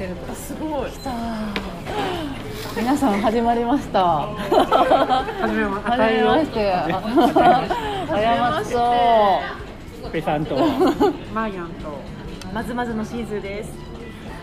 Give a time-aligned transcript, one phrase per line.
[0.00, 0.90] れてるとすごい。
[0.90, 1.54] さあ
[2.76, 4.02] 皆さん始まりました。
[4.04, 6.88] はじめま始めましてあ
[8.08, 8.64] 謝っ
[10.02, 10.56] そペさんと
[11.32, 11.98] マーヤンと
[12.52, 13.70] まずまずのシーズーです。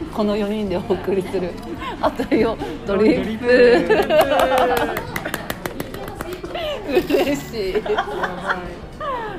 [0.01, 1.51] うこの4人でお送りする
[2.01, 2.57] あとよ
[2.87, 3.45] ドリップ。
[7.13, 7.75] 嬉しい。
[7.75, 7.83] 面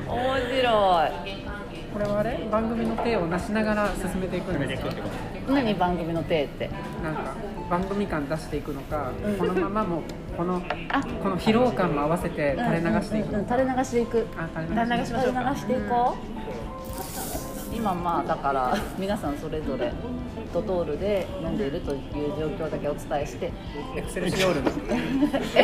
[0.07, 1.33] 白い。
[1.93, 2.47] これはあれ？
[2.51, 4.89] 番組の手をなしながら進めていくんですか？
[5.47, 6.69] 何番組の手って。
[7.03, 7.35] なんか
[7.69, 10.01] 番組感出していくのか、このままもう
[10.37, 11.01] このあ。
[11.01, 13.35] この疲労感も合わせて垂れ流していく。
[13.35, 14.27] うん垂れ流していく。
[14.37, 16.17] あ垂垂れ流しましょう垂れ流していこ
[17.71, 19.91] う今まあだから皆さんそれぞれ
[20.53, 22.01] ドトールで飲んでいるという
[22.37, 23.51] 状況だけお伝えして。
[23.95, 24.71] エクセルシオールの
[25.55, 25.63] え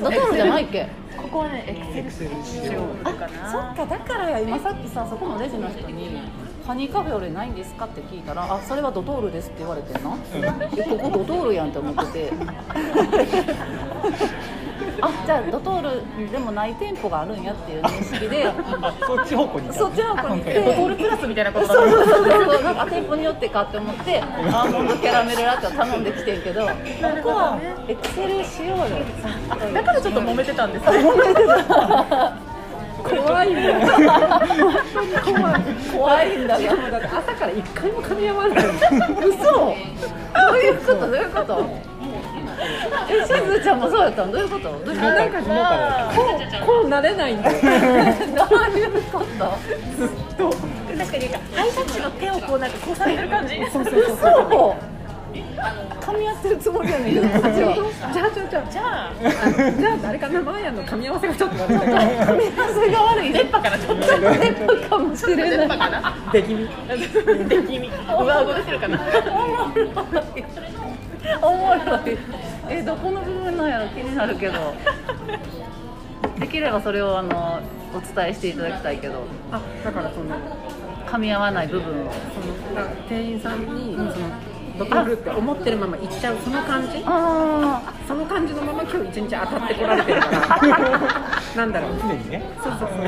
[0.00, 0.88] ドトールじゃないっけ？
[1.16, 3.52] ここはねエクセルシオールかな。
[3.52, 3.84] そっか。
[3.86, 6.22] だからや今さっきさそこのレジの人に
[6.66, 10.16] 「ハニーカフェ俺ないんですか?」って聞いたら「あそれはドトールです」って言われてんな、
[10.76, 12.32] えここドトールやんって思ってて
[15.00, 18.52] あじゃあドトールでもない店舗があるんやっていう認識で。
[19.04, 20.54] そっち方向にそっちの方に行って。
[20.54, 21.66] ドトールプラスみたいなこと。
[21.66, 22.62] だそうそうそうそう。
[22.62, 26.72] なんか店舗によってかって思ってアーモンドキャラメルラテを頼んできてんけどこ
[27.22, 32.51] こはエクセルシオールだからちょっと揉めてたんですね
[33.02, 33.80] 怖いもん
[35.92, 38.58] 怖いんだがだって朝から一回も噛み合わない
[39.28, 39.42] 嘘。
[39.52, 39.74] ど
[40.52, 41.00] ういうこと？
[41.00, 41.66] どういうこと？
[43.10, 44.32] えしずちゃんもそうやったの？
[44.32, 44.62] どういうこと？
[44.62, 45.42] どういうこなんか
[46.14, 47.58] こうこうなれないんだよ。
[47.60, 47.66] と
[48.48, 49.24] どういうこと？
[50.98, 53.56] 確かにハイタッチの手をこうなんかこうされてる感じ。
[53.72, 54.91] そうそうそう
[55.32, 57.74] 噛み合ってるつもりやねんけどこっちは
[58.12, 66.68] じゃあじゃあじゃあじゃあじゃあ誰かなマーヤンの噛み合わせがちょっと悪い噛み合わせが悪い電波かなちょっと電波かもしれ電波ないかな出気味
[67.48, 69.00] で気味上顎出てるかな
[71.40, 72.18] おもろい
[72.68, 74.74] えどこの部分なんやろ気になるけど
[76.38, 77.60] できればそれをあの
[77.94, 80.36] お伝えしていただきたいけどあだからその
[81.06, 84.12] 噛み合わない部分をその店員さんに、その
[84.78, 87.02] ドトールって思ってるまま行っちゃうその感じ？
[87.06, 90.36] あその感じのまま今日一日当たってこられてるから。
[91.56, 91.90] なんだろう。
[92.00, 92.42] 常にね。
[92.62, 92.98] そうそうそう。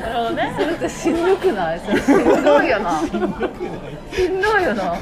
[0.00, 1.80] なるほどねあそれってしんどくない？
[1.80, 3.00] それしんどいよな。
[3.00, 3.10] しん
[4.40, 4.62] どい。
[4.64, 4.94] よな。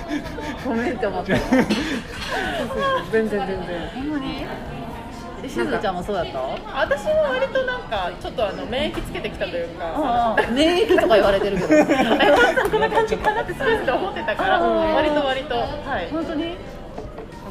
[0.65, 1.35] ごめんって思った。
[3.13, 3.59] 全然全然。
[3.95, 4.47] ほんまにえ
[5.47, 6.39] しずちゃんもそうやった？
[6.81, 10.37] 私は割となんかちょっとあの免疫つけてきたというか。
[10.53, 11.69] 免疫とか言われてるけど。
[12.71, 14.95] こんな感じかなってスペースで思ってたからうん。
[14.95, 15.55] 割と割と。
[15.55, 15.67] は
[16.03, 16.09] い。
[16.11, 16.51] 本当に？
[16.53, 16.57] よ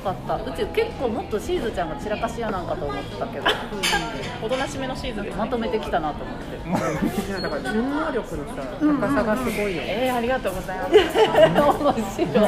[0.07, 0.51] かった。
[0.51, 3.45] うち結構もっとしーずちゃんが散らかし屋なんかと思ってたけど。
[4.41, 6.57] おとなしめのシーズンでまとめてきたなと思って。
[7.27, 10.07] いやだから順応力のさ高さがすごいよね。
[10.07, 10.91] えー、ありがとうございます。
[10.93, 12.31] 面白い。
[12.31, 12.45] そん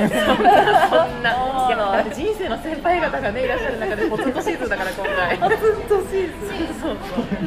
[1.24, 1.32] な。
[1.68, 5.38] いやだって人生の先輩方がねいらっしゃる中でポツンとシーズンだから今回。
[5.38, 6.98] ポツンとシーズンそう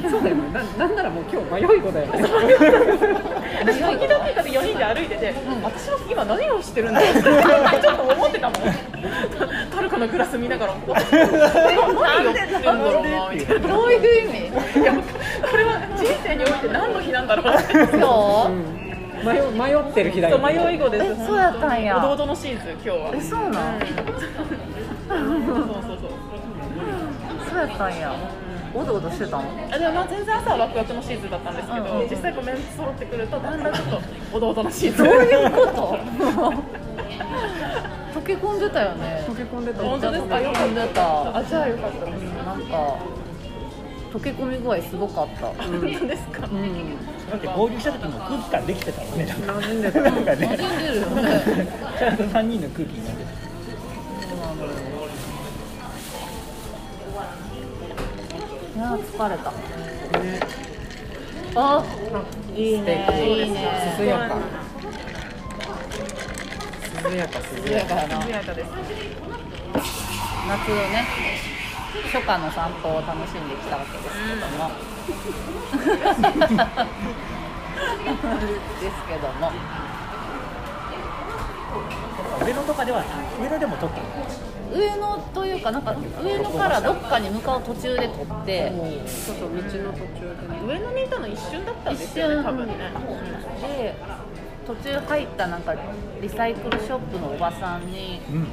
[0.03, 0.11] そう。
[0.11, 0.53] そうだよね。
[0.53, 2.13] ななんならもう今日迷い子だよね。
[3.65, 8.63] 私時々だって4人で歩いてて、私は今何をしてるんだろうってちょっと思ってたもん
[10.03, 14.95] のグラス見ながら何やってんだろうなみたいなどういう意味いや
[15.51, 18.53] これは人生において何の日なんだろうってそう
[19.25, 23.89] 迷迷ってる日だよね迷い子ですそうやったんやおどおどのシーズン今日はえそうなんそう
[25.77, 26.13] そうそう
[27.49, 28.17] そうやったんや
[28.75, 34.01] おどおどしてたのあでもまあ全然朝はワクワクのシーズンだったんですけど、うん実際こうメンツ揃ってくるとだんだんちょっと
[34.33, 36.92] おどおどのシーズンどういうこと
[38.15, 39.25] 溶け込んでたよね。
[39.27, 39.83] 溶け込んでた。
[39.83, 40.35] 本当ですか？
[40.37, 41.37] 溶け込んでた。
[41.37, 42.21] あじゃあよかったです。
[42.45, 42.97] なんか
[44.13, 45.47] 溶け込み具合すごかった。
[45.65, 46.47] 本当ですか？
[46.53, 46.97] うん。
[47.31, 49.25] だって合流した時も空気感できてたもんね。
[49.27, 50.59] なんかんでたなんか馴ね。
[51.99, 53.43] ちゃんと3人の空気になってた。
[58.75, 59.53] いや疲れた。
[61.55, 61.85] あ
[62.57, 63.07] いいね。
[63.23, 63.69] いいね。
[63.99, 64.37] 涼やか
[67.03, 68.69] 涼やか涼やかやかな艶やかです
[70.49, 71.07] 夏のね
[72.13, 74.71] 初夏の散歩を楽しんできたわけですけども。
[78.81, 79.53] ですけども。
[82.45, 83.05] 上野とかでは
[83.41, 84.05] 上野でも撮ったの
[84.75, 88.73] 上野というかなんか上野からどっかに向かう途中で撮って。
[89.07, 90.61] そうそう道の途中でね。
[90.67, 92.45] 上野にいたの一瞬だったん一ですよね瞬。
[92.45, 92.75] 多分ね。
[93.61, 93.95] で
[94.67, 95.75] 途中入ったなんか
[96.21, 98.47] リサイクルショップのおばさんにうん。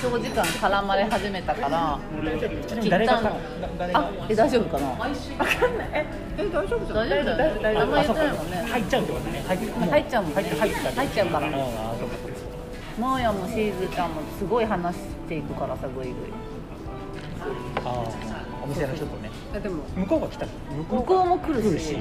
[0.00, 3.30] 長時間絡まれ始めたからちなみに誰がか切っ
[3.60, 3.98] たの誰が？
[3.98, 4.92] あえ大丈夫かな？
[4.92, 5.88] 分かんない。
[5.92, 6.06] え
[6.38, 6.96] え大丈夫じゃん。
[6.98, 7.80] 大丈夫だよね。
[7.80, 8.56] あんま言ってないもんね。
[8.58, 9.44] 入っちゃうってことね。
[9.48, 10.42] 入っちゃうもんね。
[10.42, 11.48] 入っちゃうから。
[13.00, 16.14] マーヤもシーズちゃんもすごい話していくからさぐいぐい。
[17.84, 18.04] ああ
[18.62, 19.30] お店の人とね。
[19.52, 19.82] えでも。
[19.96, 20.52] 向こうが来たの？
[20.90, 21.68] 向向こうも来るし。
[21.70, 21.96] 来るし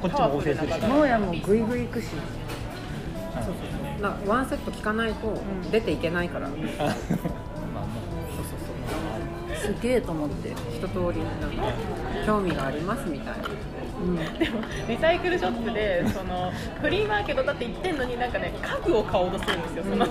[0.00, 0.80] こっちも応戦するし。
[0.80, 2.06] マーヤもぐいぐい行くし。
[4.00, 5.36] なワンセット聞かないと
[5.70, 6.58] 出ていけないから、 あまあ。
[6.84, 7.86] ま
[9.54, 10.50] すげえと思って。
[10.50, 11.72] 一通りなんか
[12.26, 13.48] 興味がありますみたいな。
[14.38, 16.50] でもリサイクルショップでその
[16.80, 20.06] フリーマーケットだって言ってんのになんかね家具を買おうとするんですよ、その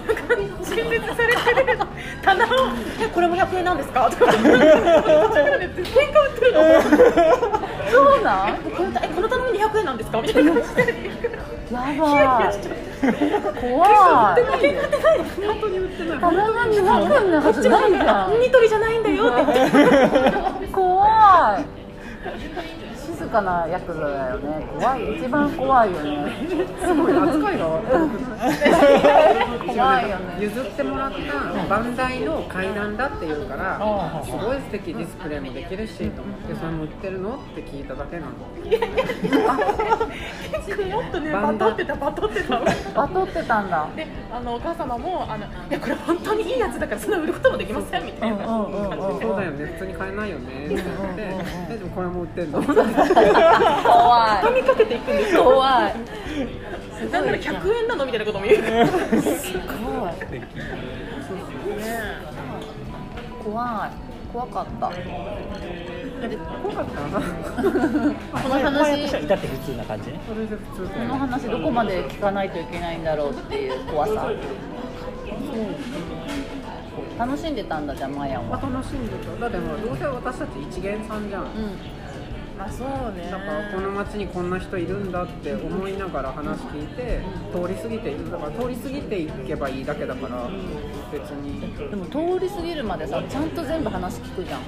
[0.64, 1.80] 陳列されてる
[2.22, 2.50] 棚を
[3.02, 4.38] 「えこれも100円なんですか?」とか「こ
[6.30, 6.62] ってるの
[7.92, 8.58] そうなん
[10.00, 10.52] ですか?」みたいな。
[10.54, 10.82] 感じで
[11.72, 11.98] やばい
[13.62, 14.42] 怖い。
[14.42, 15.20] 売ってない。
[15.20, 16.20] の本当に売ってない。
[16.20, 18.40] 棚が200円なはずないじゃん。
[18.40, 18.98] ニトリじゃない。
[18.98, 21.64] んだよって怖い。
[21.64, 21.79] 静
[23.30, 24.68] かなヤクザだよね。
[24.78, 25.18] 怖い。
[25.18, 26.34] 一番怖いよね。
[26.82, 27.66] すごい扱いが
[29.68, 30.38] 怖いよね。
[30.40, 31.18] 譲ってもらった
[31.70, 38.32] バンダイの階段だっていうからあすごい素敵ディスプレイもできるしと思ってそれも売ってるのって聞いただけなの
[40.64, 42.60] 結構もっとねバトってたバトってた。
[42.96, 43.88] バトってたんだ。
[43.96, 49.66] であのお母様もあの「いやこれ本当にいいやつだからそんな売ることもできません」みたいなうんうんうんうんそうだよね。
[49.66, 50.66] 普通に買えないよね。
[50.66, 50.86] って言って
[51.70, 52.62] えでもこれも売ってんの？
[53.84, 55.44] 怖畳みかけていくんですよ。
[55.44, 55.96] 怖い。
[57.12, 58.62] なんなら100円なのみたいなことも言う。
[58.62, 60.12] ねすごい。
[63.44, 63.92] 怖い。
[64.34, 64.92] 怖かった。
[64.92, 68.42] 怖かった？
[68.42, 69.08] この話。
[69.08, 70.12] しては至って普通な感じ。
[70.12, 70.58] ねそれで普
[70.88, 70.94] 通。
[70.94, 74.30] この話どこまで聞かないといけないんだろうっていう怖さ。
[77.18, 79.40] 楽しんでたんだじゃあマヤまあは楽しんでた。
[79.42, 81.44] だってもうどうせ私たち一元さんじゃん。
[81.44, 81.50] うん。
[81.50, 81.54] ま
[82.60, 83.30] あそうね。
[83.32, 87.22] だからこの街にこんな人いるんだって思いながら話聞いて
[87.54, 90.50] 通り過ぎてだから通り過ぎていけばいいだけだから
[91.12, 91.62] 別に。
[91.90, 94.62] でも通り過ぎるまでさちゃんと全部話聞くじゃん。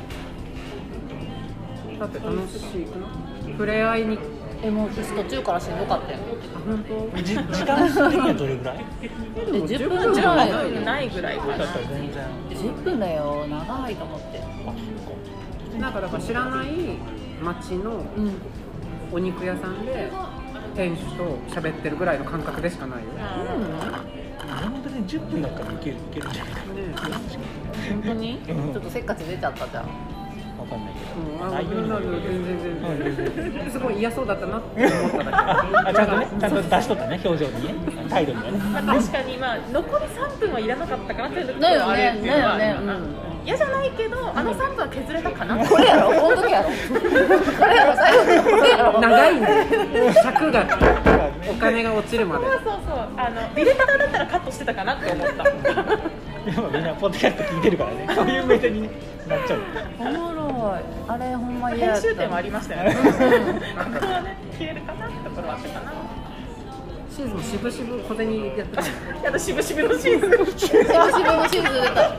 [1.99, 3.07] だって楽しいくの
[3.51, 4.17] 触れ合いに。
[4.63, 6.19] えもう私途中からしんどかったよ。
[6.55, 6.83] あ本
[7.13, 7.23] 当？
[7.23, 8.85] じ時間的にはどれぐらい？
[9.01, 9.09] え
[9.41, 13.47] 10分10じゃない10ないぐらいかなだったら全然10分だよ。
[13.49, 14.39] 長いと思って。
[15.79, 16.67] なんかだから知らない
[17.43, 18.33] 街のうん。
[19.13, 20.09] お肉屋さんで
[20.73, 23.05] 店主と喋ってるぐらいの感覚でしかないよ。
[23.11, 23.21] ね
[24.71, 26.61] 本当に10分だったらいけるいけるんじゃないか
[27.89, 28.39] 本当に？
[28.47, 28.73] うん。
[28.73, 29.83] ちょっとせっかち出ちゃったじゃん。
[29.83, 33.71] わかんないけうん、あ全然うん全全然。
[33.71, 35.59] すごい嫌そうだったなって思っただ
[35.89, 37.73] あちゃんとねちゃんと出しとったね表情にね。
[38.09, 38.57] 態度にはね。
[38.85, 45.57] まあ確かにまあ残り3分はいらなかったかなっていうところあるねっていうのはあるだよね嫌じゃないけどあの3分は削れたかな？
[45.67, 46.07] これやろ？
[46.13, 46.69] この時やろ？
[46.69, 47.95] これやろ？
[47.95, 48.23] 最後。
[48.43, 50.65] これやろけ長いんだよ尺が
[51.49, 52.45] お金が落ちるまで。
[52.45, 52.97] そうそうそう。
[53.17, 55.43] あのディレクターだったらカットしてたかなって思った。
[55.43, 58.07] でもみんなポッドキャスト聞いてるからね。
[58.15, 58.89] そういう目線になっ
[59.47, 59.59] ちゃう
[59.99, 60.81] おもろい。
[61.07, 62.01] あれほんま嫌やった。
[62.01, 62.95] 編集点はありましたよね。
[62.95, 65.91] ここはね消えるかなってところはあったかな
[67.21, 68.81] シーズンも渋々小銭やった。
[69.23, 70.57] やぶしぶのシーズン。
[70.57, 71.03] 渋々
[71.37, 72.15] のシーズン出た。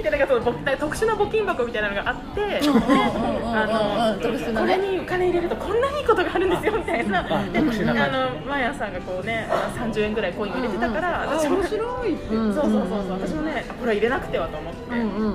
[0.00, 7.22] いやなんかその僕特殊な募金箱みたいなのがあってあのこれにお金入れるとこんないいことがあるんですよみたいな。
[7.22, 9.46] であのマヤさんがこうね
[9.76, 12.16] 30円ぐらいコイン入れてたから私面白い。
[12.28, 14.74] そうそうそう私もねこれ入れなくてはと思っ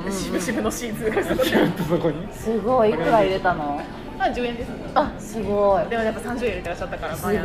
[0.03, 0.11] て。
[0.11, 2.91] しぶしぶのシーズンがそこにすごい。
[2.91, 3.81] いくら入れたの？
[4.17, 4.71] まあ10円です。
[4.95, 5.89] あすごい。
[5.89, 7.35] でもやっぱ30円入れてらっしゃったからすごい。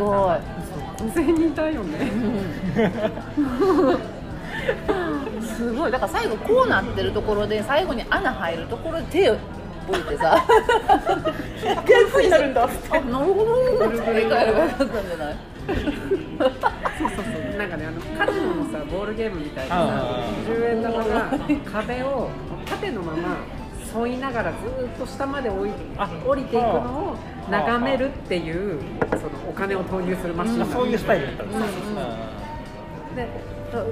[1.01, 1.99] 2000人いたよね、
[5.41, 5.91] すごい。
[5.91, 9.37] だから最後こうなってるところで最後に穴入るところで手を
[9.89, 10.45] 置いてさ。
[11.61, 12.67] 100になるんだ。
[12.67, 13.89] ってあなるほど。
[13.89, 15.37] ってたんじゃない
[16.99, 17.59] そうそうそう。
[17.59, 21.31] なんかねあのカジノのさボールゲームみたいな10円玉が
[21.73, 22.31] 壁を
[22.67, 23.39] 縦のまま
[23.97, 26.69] 沿いながらずーっと下まで降りあ降りていくの
[27.13, 27.17] を
[27.51, 28.81] 眺めるっていう
[29.11, 30.65] そのお金を投入するマシン。
[30.67, 31.81] そういうスタイルだったんですよ
[33.17, 33.29] で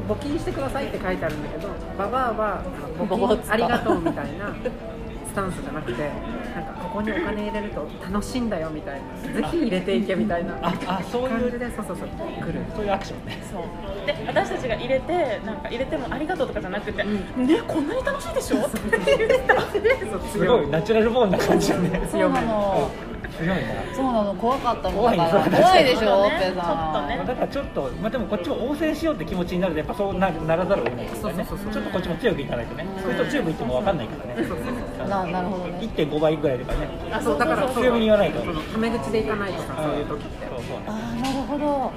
[0.09, 2.63] 募金してくださいって書いてあるんだけどババアは
[2.99, 4.55] 募金 ありがとうみたいな。
[4.55, 4.98] ス
[5.39, 6.11] タンスじゃなくて
[6.55, 12.61] なんかここにお金入れると楽しいんだよみたいなぜひ入れていけみたいなああそういう感じでそうそうそう来る。
[12.75, 13.43] そういうアクションね。
[13.51, 13.63] そう。
[14.07, 17.23] で私たちが入れてなんか入れてもありがとうとかじゃなくて、ね
[17.69, 18.57] こんなに楽しいでしょ？
[18.67, 20.11] っていう感じで。
[20.11, 22.09] そうすごいナチュラルボーンな感じだね。
[22.11, 22.91] そうなの
[23.39, 23.95] 強いな。
[23.95, 24.99] そうなの怖かったもん。
[24.99, 26.55] 怖いだから怖いでしょオッペさん。
[26.55, 27.25] ちょっとね。
[27.27, 31.45] だからちょっと、まあ、でもこっちも応戦しようって気持ちになるとやっぱそうなならざるを得ないですよね。
[31.49, 32.87] そうそうそうちょっとこっちも強くいかないとね。
[33.03, 35.09] そうすると強くいっても分かんないからね。
[35.09, 35.79] ななるほどね。
[35.81, 36.89] 1.5倍ぐらいとかね。
[37.13, 39.93] あそうだから強めに言わないとそのタメ口でいかないとさそう。
[39.95, 40.79] いう時ってそうそう。
[40.79, 41.93] ねああなるほど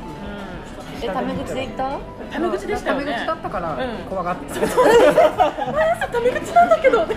[1.03, 1.97] えタメ口で言った？
[2.31, 2.91] タメ口でした？
[2.93, 4.05] よねタメ口だったからうん。
[4.09, 4.59] 怖がってた、
[5.71, 6.99] 毎朝タメ口なんだけど。
[7.05, 7.07] タ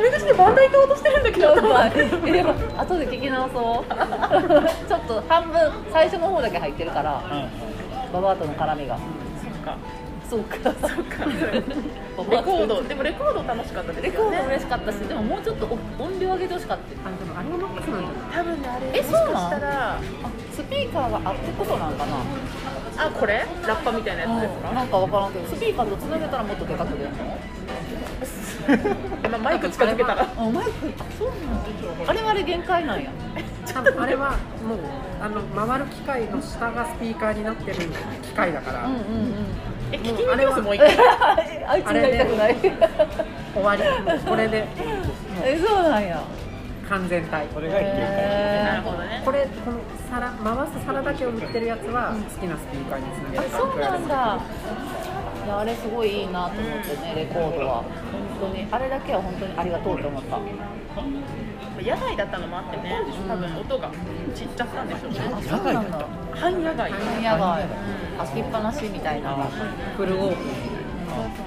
[0.00, 1.54] メ口でバンダイ行こうとしてるんだけど。
[1.54, 1.92] やばい
[2.26, 3.92] えでも後で聞き直そう。
[4.88, 7.20] ちょっと半分最初の方だけ入ってるから。
[8.12, 8.96] ババアとの絡みが。
[8.96, 9.76] そっか。
[10.28, 10.56] そうか。
[10.80, 11.24] そっか。
[12.30, 12.82] レコード。
[12.82, 14.10] でもレコード楽しかったですよね。
[14.10, 15.66] レコード嬉しかったしでももうちょっと
[15.98, 16.82] 音量上げてほしかった。
[17.08, 18.36] あでもあれがマックスなんじゃない？
[18.36, 19.50] 多分ねあれえそうなん？
[19.50, 19.98] したらあ
[20.52, 22.16] スピーカーがあってことなんかな。
[22.98, 23.44] あこれ？
[23.66, 27.10] ラッパみたいなやつですか、なんかわからんけどスピーカーとつなげたらもっとでかく出る。
[29.22, 30.22] のまあマイク近づけたら。
[30.22, 30.70] あマイク。
[30.98, 31.34] あそうな
[32.06, 33.10] んあれはあれ限界なんや。
[33.72, 34.30] 多分あれは
[34.66, 34.78] もう
[35.22, 37.76] あの回る機械の下がスピーカーになってる
[38.22, 39.34] 機械だから、うんうんうん。
[39.92, 40.90] え聞きに行きますもう一回。
[41.66, 42.56] あいつになりたくない。
[43.54, 43.82] 終わり。
[44.28, 44.66] これで。
[45.44, 46.20] えそうなんや
[46.92, 47.46] 完全体。
[47.46, 49.22] これがなるほどね。
[49.24, 49.78] これこの
[50.10, 54.40] 皿回す皿だけを売ってるやつは好きなスピーカーにつなげあればそうなんだ。
[55.44, 57.82] いやあれすごいいいなと思ってねレコードは。
[58.12, 58.68] 本当に。
[58.70, 60.38] あれだけは本当にありがとうと思った。
[61.80, 62.94] 野外だったのもあってね
[63.26, 63.90] 多分音が
[64.34, 65.20] 散っちゃったんでしょうね。
[65.32, 66.06] あそうなんだ。
[66.34, 66.92] 半野外。
[66.92, 67.64] 半野外。
[68.18, 69.48] 開きっぱなしみたいな。
[69.96, 71.41] フルオープン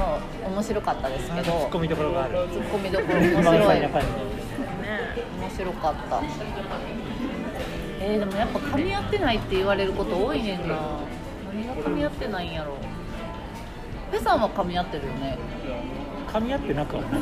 [0.00, 1.42] まあ面白かったですけど。
[1.42, 2.48] ツッコミどころがある。
[2.50, 3.80] ツッコミどころ面満白い。
[3.80, 3.90] ね
[5.38, 6.22] 面白かった。
[8.02, 10.76] えー、でもやっぱ噛み合ってないって言われること多いねんな。
[11.52, 12.78] 何が噛み合ってないんやろ。
[14.10, 15.38] ペさんは噛み合ってるよね。
[16.32, 17.20] 噛み合ってなくはない。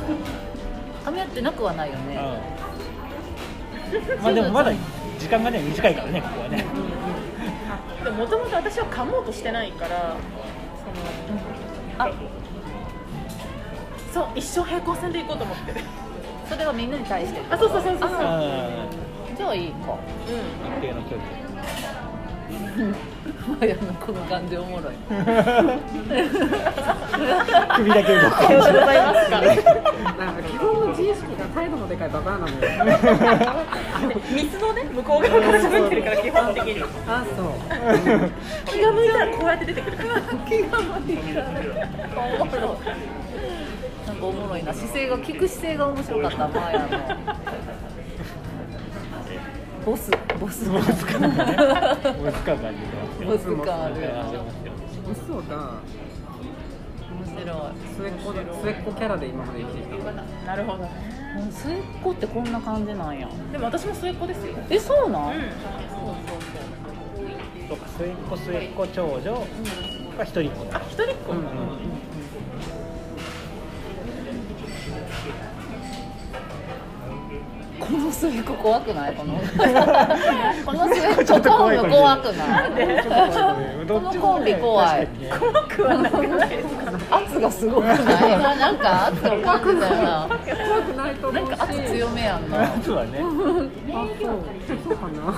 [1.05, 2.17] 噛み合ってなくはないよね。
[2.17, 2.19] う
[2.63, 4.71] んまあでもまだ
[5.19, 6.65] 時間がね短いからねここはね。
[8.05, 10.15] でもともと私は噛もうとしてないから
[11.99, 12.11] あ
[14.19, 15.75] そう一生平行線で行こうと思って。
[16.49, 17.41] それはみんなに対して。
[17.51, 18.19] あそうそうそうそうそう。
[19.37, 19.93] じゃあいいか。
[19.93, 19.99] う
[20.81, 21.39] 一定の距離。
[23.61, 24.95] マヤのこの感じおもろい。
[27.77, 28.49] 首だけ動く。
[28.49, 32.57] んよろしくございますかなんか基本の自意識が態度のでかいババアなのよ
[34.35, 37.47] 水のね向こう側から喋ってるから基本的にあそう。
[38.67, 39.97] 気が向いたらこうやって出てくる。
[39.97, 41.47] か ら気が向いたら。
[42.41, 43.28] おもろい
[44.09, 46.89] なんかおもろいな姿勢が聞く姿勢が面白かったマヤの
[49.85, 50.11] ボス
[50.41, 51.57] ボスボス感がね
[52.25, 52.77] ボス感がある
[53.27, 54.25] ボス感あるよな
[55.13, 55.75] 嘘だ
[57.11, 60.13] 面白い末っ子末っ子キャラで今まで生きてきた
[60.47, 60.91] なるほどね
[61.37, 65.43] もう末っ子ってこんな感じなんやでも私も末っ子ですよえそうなん、うん
[67.69, 69.47] そうか末っ子末っ子長女
[70.17, 72.08] が一人っ子あ一人っ子、うん
[77.81, 79.15] この末っ子怖くない？
[79.15, 79.35] この。
[80.67, 82.71] この末っ子コンビ怖くない？
[83.87, 85.09] このコンビ怖い。
[85.39, 86.69] 怖くはなくないです
[87.09, 87.17] か？
[87.19, 87.99] 圧がすごくない？
[88.35, 90.29] 今なんか圧を感じたよな。
[90.29, 91.49] 怖くないと思うし。
[91.49, 92.67] なんか圧強めやんな。
[92.77, 93.19] 実はね。
[93.21, 93.23] あ
[94.21, 94.31] そう。
[94.87, 95.35] そうかな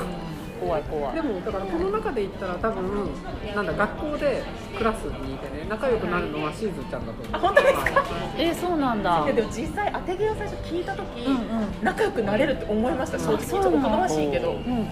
[0.60, 1.14] 怖い怖い。
[1.14, 3.08] でもだからこの中で言ったら多分
[3.54, 4.42] なんだ学校で
[4.76, 7.26] クラスにいてね仲良くなるのはシーズンちゃんだと思う。
[7.32, 8.04] あ本当ですか？
[8.38, 9.24] えそうなんだ。
[9.24, 11.40] いやでも実際当て毛を最初聞いた時、うんうん。
[11.82, 13.38] 仲良くなれるって思いました正直。
[13.38, 14.52] ちょっと言葉しいけど。
[14.52, 14.86] うん。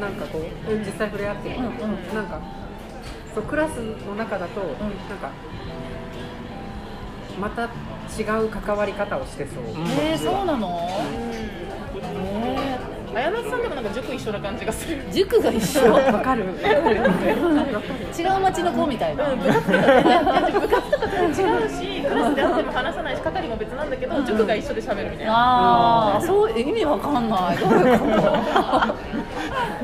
[0.00, 0.42] なんかこう
[0.78, 1.72] 実際触れ合ってると、うんうん。
[2.14, 2.40] なんか
[3.34, 4.68] そうクラスの中だと、なん
[5.18, 5.30] か
[7.40, 7.66] また違
[8.44, 9.64] う関わり方をしてそう、
[10.00, 10.68] えー、そうなの？
[10.68, 12.02] うん。
[12.02, 12.61] え
[13.14, 15.92] 綾夏さんでもなんか塾一緒な感じがするー、塾が一緒？
[15.92, 21.34] わかる違う町の子みたいな、部活とか違う
[21.68, 27.58] しクラスで会っても話さないし係も別なんだけど塾が一緒で喋るみたいなああ、そう意味わかんない。
[27.58, 28.12] どういうこと？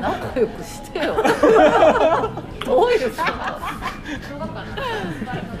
[0.01, 1.15] 仲良くしてよ。
[2.65, 3.23] どういうこと？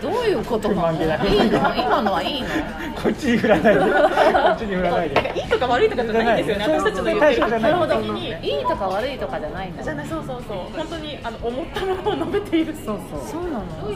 [0.01, 1.01] どういうことなの？
[1.01, 1.57] いいの？
[1.75, 2.47] 今のはいいの？
[2.95, 7.95] こっちに振らないでこっちに振らないなんかでいいとか悪いとかじゃないんですよね私たちの言ってるそうそうなるほど。
[8.01, 9.83] 的にいいとか悪いとかじゃないんだ。
[9.83, 13.65] じゃないそうそうそう本当にあの思ったまま述べているそうそうそうなの？
[13.81, 13.95] そう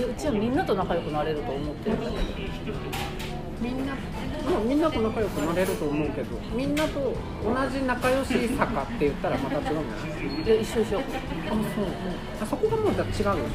[0.00, 1.96] えうちはみんなと仲良くなれると思ってる。
[3.60, 3.92] みんな
[4.48, 7.14] もうみんなと仲良くなれると思うけどみんなと
[7.44, 9.80] 同じ仲良しさかって言ったらまた違うんじゃな
[10.42, 10.44] い？
[10.44, 11.00] いや一緒一緒。
[12.40, 13.46] あそこがもうじゃあ違うよ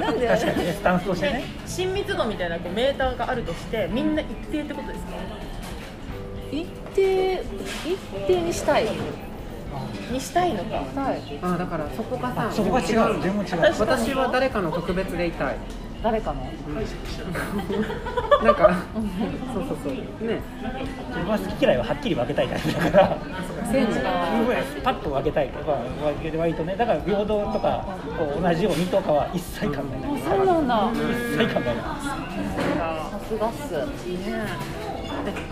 [0.00, 0.28] なんで？
[0.28, 1.44] 確かにねスタンスとしてね。
[1.66, 5.12] 親密度みたいなこうメーターがあるとしてみんな一定ってことですか？
[6.52, 8.86] 一定一定にしたい。
[10.10, 10.76] にしたいのか。
[11.00, 11.38] はい。
[11.42, 13.20] あだからそこがさそこが違う。
[13.22, 13.60] 全部違う。
[13.78, 15.56] 私は誰かの特別でいたい
[16.02, 16.44] 誰かの？
[18.42, 18.74] なんか
[19.52, 19.92] そうそうそう。
[20.26, 20.40] ね。
[21.08, 23.18] 自分は好き嫌いははっきり分けたいタイプだから。
[23.70, 24.00] センチ
[24.82, 25.78] パッと分けたいとか
[26.36, 30.22] 割とねだから平等とかこう同じようにとかは一切考えない。
[30.22, 30.96] そうなんだ一
[31.36, 33.74] 切考えないさすがっす。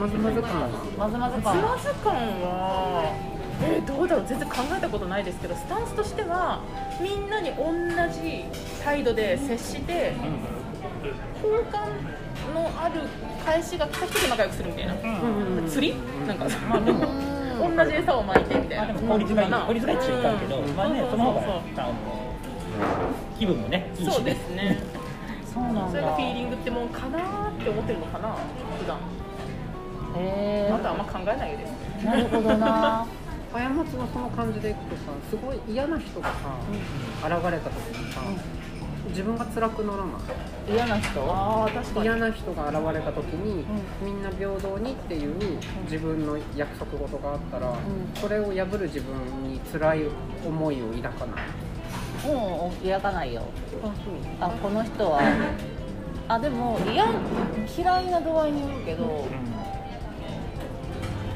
[0.01, 0.69] まずまず感は？
[0.97, 3.13] まずまずつ感まず感は、
[3.61, 4.25] えーどうだろう？
[4.27, 6.61] 全然考えたことないですけどスタンスとしては
[7.01, 7.65] みんなに同
[8.13, 8.45] じ
[8.85, 10.13] 態度で接して
[11.43, 11.89] 好感
[12.55, 13.03] のある
[13.45, 14.95] 返しが来た人と仲良くするみたいな、
[15.69, 15.95] 釣り？
[16.27, 17.07] なんか、まあでも
[17.77, 19.53] 同じ餌を巻いてみたいな、まあでも効率がいい。
[19.53, 21.61] 効率がいいって言ったけどまあねその方が
[23.39, 24.13] 気分もねいいし。
[24.13, 24.79] そうでねすね。
[25.53, 25.89] そうなんだ。
[25.91, 27.21] それがフィーリングってもんかなっ
[27.63, 28.29] て思ってるのかな
[28.79, 28.97] 普段。
[30.17, 31.73] へあとはあんま考えないよです。
[32.03, 33.07] えなるほどな
[33.53, 36.35] 過ちのその感じでいくとさすごい嫌な人がさ、
[37.27, 38.21] 現れた時にさ、
[39.09, 40.73] 自分が辛くならない？
[40.75, 41.21] 嫌な人？
[41.23, 42.05] ああ確かに。
[42.05, 43.65] 嫌な人が現れた時に、
[44.05, 45.35] みんな平等にっていう
[45.85, 47.75] 自分の約束事があったら、
[48.15, 50.03] それを破る自分に辛い
[50.47, 51.47] 思いを抱かない。
[52.27, 53.43] もう抱かないよ。
[54.41, 55.21] あこの人は。
[56.31, 57.07] あでも嫌
[57.75, 59.27] 嫌いな度合いによるけど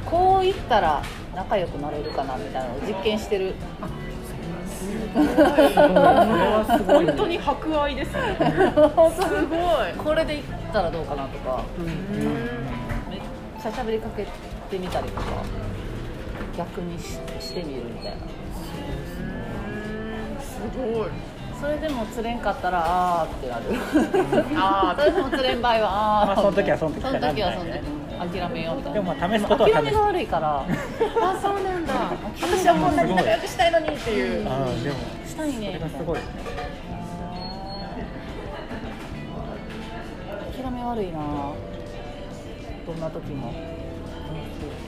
[0.04, 1.02] こう言ったら
[1.35, 3.55] 仲良くなれるかなみたいなのを実験してる。
[5.12, 8.37] それはすごい、本当に博愛ですね。
[8.39, 8.45] す
[9.47, 9.95] ごい。
[9.97, 11.65] これで言ったらどうかなとか。
[11.79, 11.87] うん。
[13.11, 13.21] めっ
[13.61, 14.27] ちゃ喋りかけ
[14.71, 15.43] てみたりとか。
[16.57, 18.19] 逆にししてみるみたいな。
[20.41, 21.09] すごい
[21.62, 23.64] それでも釣れんかったらあーってなる。
[24.57, 26.26] あそれでも釣れん場合はあー。
[26.26, 28.02] まあその時はその時その時はその時。
[28.23, 29.76] 諦めようみたいなでもまあ試すことは試す。
[29.78, 30.59] 諦めが悪いから。
[30.66, 31.95] あそうなんだ。
[32.42, 34.49] 私はこんなに仲良くしたいのにっていう。
[34.49, 35.54] ああでもしたいね。
[35.54, 36.19] それがすごい。
[36.19, 36.42] ですね
[40.64, 41.19] 諦め悪いな。
[42.87, 43.54] どんな時も。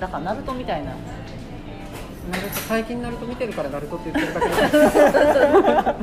[0.01, 0.91] だからナルトみたいな
[2.31, 5.95] ナルト最近ナルト見てるからナルトって言ってるだけだ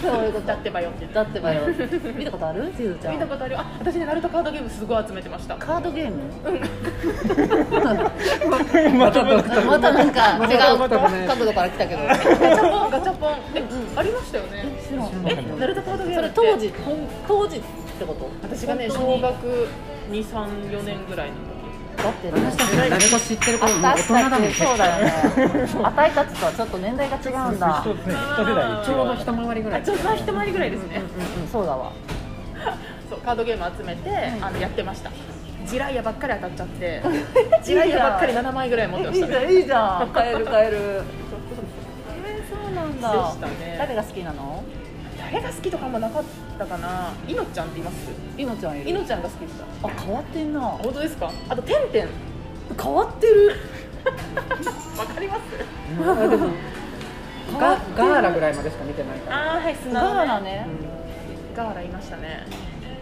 [0.00, 1.62] そういうことだってばよってだってばよ。
[2.16, 2.70] 見たことある？
[2.76, 3.14] 千鶴ちゃん。
[3.14, 3.60] 見たことあるよ。
[3.60, 5.56] あ私ねナルトカードゲームすごい集めてました。
[5.56, 6.16] カードゲーム？
[8.98, 9.24] また
[9.64, 13.30] またなんか違う角度から来たけどガチャポンガチャポン。
[13.54, 13.62] え、
[13.96, 14.64] ありましたよね。
[15.24, 16.34] えナルトカードゲーそれムって？
[16.36, 16.72] 当時
[17.26, 17.60] 当時っ
[17.98, 18.30] てこと？
[18.42, 19.68] 私がね小学
[20.12, 21.34] 234年ぐらいの
[21.96, 25.68] だって私たちがナルト知ってる頃もう大私人だもんそうだよね。
[25.82, 28.14] あたいたちとはちょっと年代が違うんだ一つね。
[28.14, 31.02] 一世代ちょうど一回りぐらい時ちょうど一回りぐらいですね
[31.42, 31.92] うんそうだわ。
[33.08, 35.10] そうカードゲーム集めて、あのやってました。
[35.66, 37.02] ジライヤばっかり当たっちゃって
[37.64, 39.32] ジライヤばっかり7枚ぐらい持ってましたね。
[39.32, 40.08] いいじゃんいいじゃん。
[40.10, 40.76] 買える買える。
[42.26, 43.12] えー、そうなんだ。
[43.12, 43.76] でしたね。
[43.78, 44.62] 誰が好きなの？
[45.30, 46.24] 誰が好きとかもなかっ
[46.56, 47.12] たかな。
[47.26, 48.10] イノちゃんって言います？
[48.38, 48.90] いのちゃんいる。
[48.90, 50.60] イノちゃんが好きでしたあ変わってんな。
[50.60, 51.32] 本当ですか？
[51.48, 52.08] あとてんてん。
[52.80, 53.56] 変わってる。
[54.96, 55.40] わかります？
[56.00, 56.48] あでも
[57.58, 59.54] ガガーラぐらいまでしか見てないから。
[59.54, 60.66] ああはい砂ガーラね。
[61.56, 62.46] ガーラいましたね。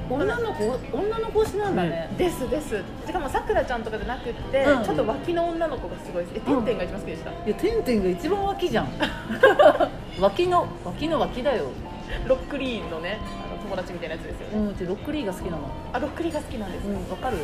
[0.08, 2.82] 女の子女の子推しなんだね、ですです。
[3.06, 4.84] しかもさくらちゃんとかじゃなくって、うん。
[4.84, 8.88] ちょっと脇の女の子がすごいですえてんてんが一番好きでした、いやてんてんが一番脇じゃん。
[10.20, 11.64] 脇の脇の脇だよ
[12.26, 15.58] ロックリーンのねあの友達みたいなやつですよね、うんロックリーが好きなの。
[15.92, 17.36] あロックリーが好きなんです、うんわかる。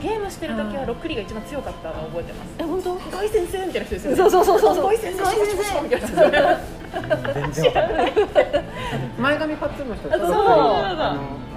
[0.00, 2.48] ゲームしてる時はロックリーが一番強かったのを覚えてます。
[2.58, 4.16] え本当ガイ先生みたいな人ですよね。
[4.16, 6.58] そうそうそうそうそうガイ先生ガイ先生みたいな人ですよね。
[7.34, 8.12] 全然わかんない。
[9.18, 10.28] 前髪パッツンの人あそう。
[10.30, 11.47] あの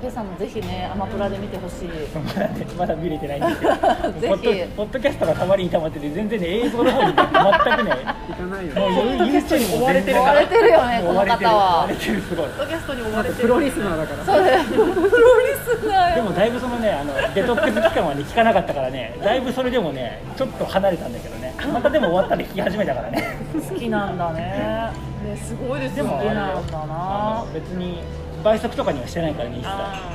[0.00, 1.88] ペイさんもぜひねアマプラで見てほしい。
[2.16, 3.72] まだねまだ見れてないんですけど。
[4.20, 7.90] ぜポッドひポッドキャストがたまりにたまってて全然ね映像の方にね全くね
[8.30, 8.74] 行かないよ。
[8.74, 8.90] もう
[9.28, 12.22] YouTube も全然追わ追われてるよねこの追われてる方は追われてる。
[12.22, 13.34] すごいポッドキャストに追われてる。
[13.42, 14.24] プロリスナーだから。
[14.24, 14.64] そうだよ。
[14.64, 15.04] プロリ
[15.54, 16.14] スナーよ。
[16.16, 21.54] でもだいぶそのねあのデトックス期間はね聞かなかったからねだいぶそれでもねちょっと離れたんだけどね。
[21.72, 23.36] またでも終わったら聞き始めたからね。
[23.52, 24.90] 好きなんだね。
[25.22, 26.04] ねすごいですよ。
[26.04, 28.02] でもあれよ好きなんだあなの別に
[28.42, 30.12] 倍速とかにはしてないからね一切あ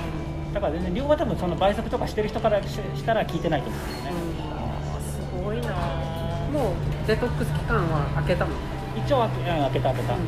[0.53, 5.73] だから全然両方多分その倍速とかしてる人からししたら聞いてないと思うんですよね、ーすごいな。
[6.53, 6.73] もう
[7.07, 8.51] デトックス期間は開けたの？
[8.95, 10.19] 一応開けうん開けた開けた、うん。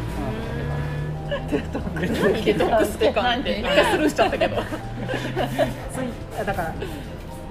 [1.29, 3.59] 何デトックス期間って。
[3.59, 4.55] 一回スルーしちゃったけど。
[6.45, 6.73] だから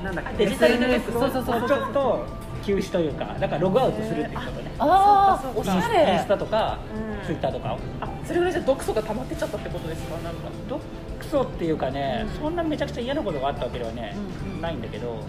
[0.04, 0.44] なんだっけ？
[0.44, 1.16] デジタルデトックス。
[1.16, 1.68] SNS そうそうそう。
[1.68, 2.26] ちょっと
[2.66, 4.72] 休止というかだからログアウトするっていうことね。
[4.79, 6.79] ああおしそうかゃインスれタとか、
[7.20, 7.26] うん。
[7.26, 7.74] ツイッターとか。
[7.74, 10.16] をあそれぐらいじゃ毒素が溜まってっちゃったってことですか？
[10.18, 10.50] なんか。
[10.68, 10.81] ど
[11.18, 14.14] クソっていうかね、そんなめちゃくちゃ嫌なことがあったわけではね、
[14.61, 15.22] ないんだけど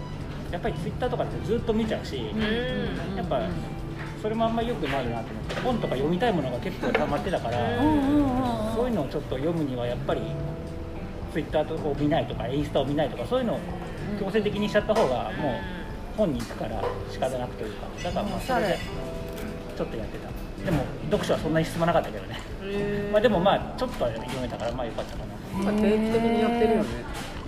[0.50, 3.40] やっぱりツイッターとかってずっと見ちゃうし、うんやっぱ
[4.20, 7.58] それもあんまり良くないなと思って本とか読みたいものが結構溜まってたから、
[8.74, 10.20] そういうのをちょっと読むにはやっぱり
[11.32, 13.60] ツイッターを見ないとかインスタを見ないとかそういうのを
[14.18, 15.77] 強制的にしちゃった方がもう
[16.18, 18.78] 本に行くから仕方なくというかだからまあそれで
[19.76, 20.28] ちょっとやってた。
[20.64, 22.40] でも読書はそんなに進まなかったけどね、
[23.12, 25.34] まあ、でもまあちょっとは読めたからまあよかったかな。
[25.64, 26.88] まあ定期的にやってるよね。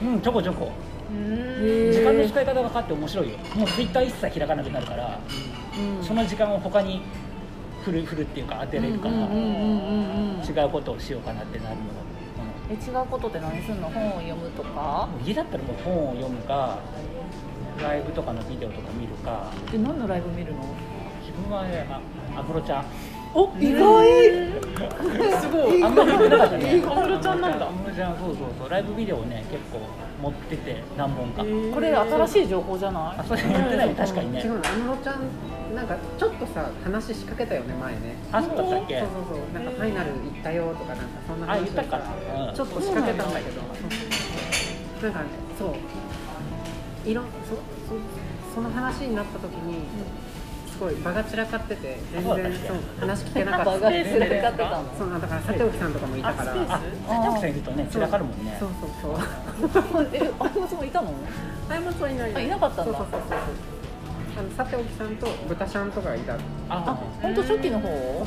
[0.03, 0.71] うんちょこちょこ。
[1.11, 3.39] 時間の使い方が分かって面白いよ。
[3.57, 5.19] もうツイッター一切開かなくなるから
[5.99, 6.05] うん。
[6.05, 7.03] その時間を他に
[7.85, 11.89] 振る振るっていうか当てれるから、違うことをしようかなってなるのが、
[12.71, 13.91] え違うことって何するの？
[13.91, 15.09] 本を読むとか？
[15.19, 16.79] うん家だったらもう本を読むか
[17.83, 19.51] ライブとかのビデオとか見るか。
[19.71, 20.63] で何のライブ見るの？
[21.21, 22.01] 自分はねあ
[22.41, 22.85] アフロちゃん。
[23.33, 23.81] お意外。
[25.41, 25.85] すごい。
[25.85, 26.83] あんまりなかったね。
[26.85, 27.67] アフロちゃんなんだ。
[27.67, 28.69] アフロちゃんそうそうそう。
[28.69, 29.81] ライブビデオをね結構
[30.21, 33.21] 持ってて何本か、これ新しい情報じゃない？
[33.21, 33.89] あそれ言ってない。
[33.89, 34.41] ね確かにね。
[34.41, 38.17] 違うの安室ちゃんなんかちょっとさ話しかけたよね前ね。
[38.33, 38.99] あそうだったっけ？
[38.99, 39.55] そうそうそう。
[39.55, 41.91] なんかファイナル行ったよとかなんかそんな話をあ言ったか。
[41.99, 42.55] さな、うん。
[42.55, 43.63] ちょっと仕掛けたんだけど。
[43.63, 45.23] なんか
[45.57, 45.75] そう
[47.11, 47.55] いろそ
[48.51, 49.85] そその話になった時に
[50.71, 53.65] すごい場が散らかってて全然そう話聞けなかった。
[53.79, 56.55] 場がすれ違ってたのそうだから佐藤さんとかもいたから。
[56.55, 58.57] 佐藤さんいるとね散らかるもんね。
[58.59, 60.09] そうそうそう。
[60.13, 61.13] えあれもいたの？
[61.71, 62.35] あいもそういない。
[62.35, 62.99] あいなかったんだ。
[62.99, 63.39] そうそうそうそう。
[64.39, 66.35] あの佐藤さんと豚ちゃんとかいた。
[66.35, 67.89] ああ本当初期の方？
[67.89, 68.27] でも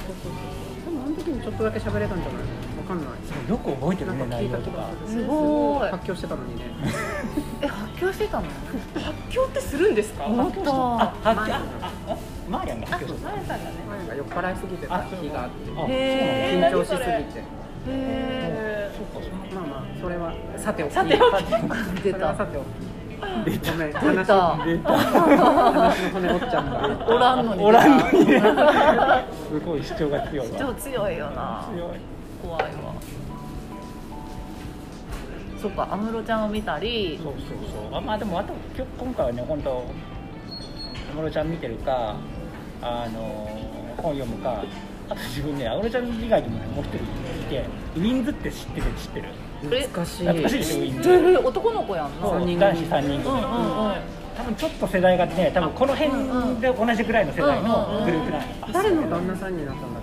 [1.06, 2.42] あの時にちょっとだけ喋れたんじゃない？
[2.78, 3.50] わかんない。
[3.50, 4.90] よく覚えてるねなんか聞いた内容とか。
[5.08, 5.90] すごい。
[5.90, 6.66] 発狂してたのにね
[8.04, 8.48] 狂してたの？
[8.48, 10.26] 発狂ってするんですか？
[10.26, 11.14] 思ったあ
[12.50, 13.30] マーヤンが発狂した。
[13.30, 13.72] マヤさんがね。
[13.90, 15.56] 前が酔っ払いすぎてた日があって。
[15.72, 17.44] 緊張しすぎて。
[17.90, 20.94] へそうかそうまあまあそれはさておき。
[20.94, 21.22] さておき。
[21.22, 22.36] ー出た。
[22.36, 22.66] さておき。
[23.24, 24.58] ごめん出話た。
[24.58, 24.66] 話
[26.04, 26.64] の骨折っちゃっ
[27.00, 27.64] たおらんのに。
[27.64, 28.26] おらんのに。
[28.26, 28.42] ね
[29.50, 30.60] すごい主張が強いわ。
[30.60, 31.66] 超強いよな。
[31.74, 31.90] 強い。
[32.42, 32.70] 怖いわ
[35.64, 37.18] そっか安室ちゃんを見たり。
[37.24, 37.58] そうそう
[37.90, 37.98] そう。
[37.98, 39.86] あまあでもあと今日今回はね本当
[41.10, 42.18] 安室ちゃん見てるか
[42.82, 43.48] あの
[43.96, 44.62] 本読むか
[45.08, 47.00] あと自分ね安室ちゃん以外にもねもう一人い
[47.50, 48.88] てウィンズって知ってる？
[48.98, 49.28] 知ってる？
[49.62, 50.28] 懐かしい。
[50.28, 52.28] 懐かしいでしょウィン知っズてる男の子やんな。
[52.28, 53.96] 男子3人組、うんうんうん。
[54.36, 60.02] 多分ちょっと世代がね多分この辺で同じぐらいの世代のグループなん誰の旦那さんになったんだ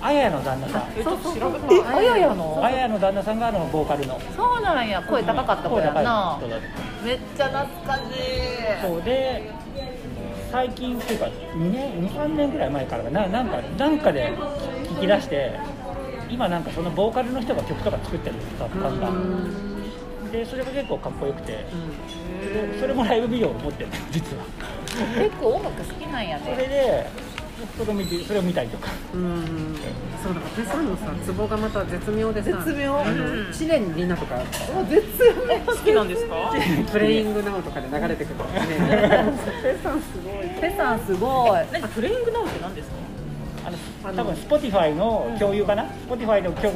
[0.00, 0.82] あややの旦那さん。
[0.96, 2.60] えちょっと調べえあややの。
[2.64, 2.98] あややの。
[2.98, 4.20] 旦那さんがあのボーカルの。
[4.36, 5.02] そうなんや。
[5.02, 6.38] 声高かった子やんな。
[6.40, 6.60] 声高い人だっ
[7.00, 7.04] た。
[7.04, 8.82] めっちゃ懐かしい。
[8.82, 9.50] そうで
[10.50, 13.26] 最近っていうか2年23年ぐらい前からかな。
[13.26, 14.32] なんかなんかで
[14.84, 15.58] 聞き出して
[16.30, 19.12] 今なんかそのボーカルの人が曲とか作ってる作家が
[20.30, 21.52] でそれが結構かっこよくて。
[22.38, 24.44] でそれもライブビデオを持ってる実は。
[25.16, 27.10] 結構音楽好きなんやそれねで
[27.76, 28.88] それを見てそれを見たりとか。
[29.14, 29.76] うん。
[30.22, 32.50] そうだからペさんのさツボがまた絶妙でさ。
[32.64, 32.98] 絶妙。
[33.00, 34.36] あの知念里奈とか。
[34.88, 35.02] 絶
[35.50, 36.52] え好きなんですか？
[36.92, 38.34] プレイングナウとかで流れてくる。
[38.36, 40.60] ね ペさんすごい。
[40.60, 41.60] ペさんすごい。
[41.72, 42.96] 何プレイングナウって何ですか？
[44.04, 46.72] あの多分 Spotify の共有かな、Spotify の曲。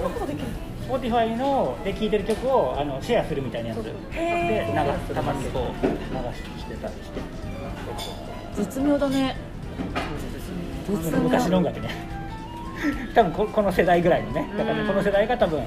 [0.88, 3.82] Spotify ので聴いてる曲をあのシェアするみたいなやつ。
[3.84, 3.94] で流
[5.08, 5.90] すたまにこう流
[6.60, 7.20] してたりして。
[8.56, 9.36] 絶妙だね
[10.92, 11.58] 昔の。
[11.58, 11.88] 音楽ね
[13.14, 14.48] 多分ここの世代ぐらいのね。
[14.56, 15.62] だからねこの世代が多分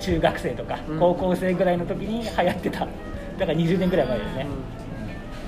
[0.00, 0.98] 中学生とかうん。
[0.98, 2.80] 高校生ぐらいの時に流行ってた。
[2.80, 4.46] だから20年ぐらい前だよね、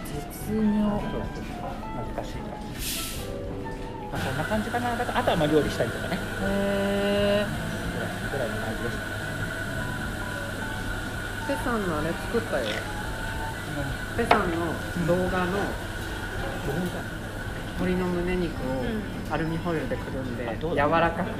[0.06, 0.88] 絶妙。
[0.90, 2.42] そうそう懐かしいな、
[4.10, 4.96] まあ、そんな感じかな。
[4.96, 6.16] だからあとはまあ料理したりとかね。
[6.42, 7.46] へ
[8.32, 8.96] ぐらいの感じです。
[11.46, 12.66] ペさんのあれ作ったよ。
[14.16, 14.72] ペさんの
[15.06, 15.58] 動画の
[17.78, 18.56] 鶏の胸肉を
[19.30, 21.30] アルミホイルでくるんであどう柔だらかく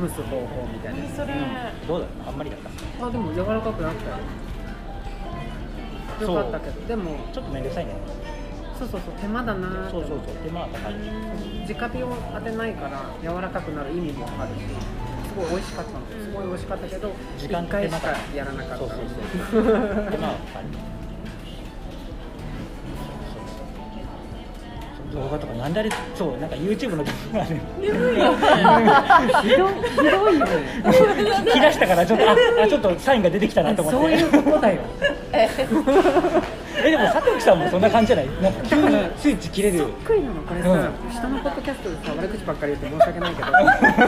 [0.00, 1.00] 蒸す方法みたいな。
[1.00, 1.34] 何それ。
[1.86, 2.06] どうだ？
[2.06, 2.60] ったあんまりだっ
[2.98, 3.06] た？
[3.06, 4.16] あでも柔らかくなったよ。
[6.32, 6.80] よかったけど。
[6.86, 7.96] でもちょっと面倒くさいね。
[8.78, 14.60] そうそうそう手間だなそうそうそう手間は高い直火を当てないから柔らかくなる意味もあるし
[15.28, 16.06] すごい美味しかったの。
[16.24, 18.76] すごい美味しかったけど時間1回しかやらなかった。
[18.78, 18.98] そうそう
[19.50, 19.62] そう。
[20.14, 20.78] 手間はかか
[25.12, 29.72] 動画とかなんであれそうなんか YouTube の動画ねひどい。
[29.82, 30.46] ひどいよ。
[30.46, 30.52] ね
[31.46, 34.00] 引き出したからちょっとああちょっとサインが出てきたなと思って。
[34.00, 34.80] そういうことだよ。
[35.32, 35.48] え。
[36.78, 38.28] でも佐藤さんもそんな感じじゃない？
[38.40, 38.82] なんか急に
[39.16, 39.78] スイッチ切れる。
[39.78, 41.12] そっくりなのこれさ、うん。
[41.12, 43.48] 下のポッドキャストでさ悪口ばっかり言って申し訳ないけど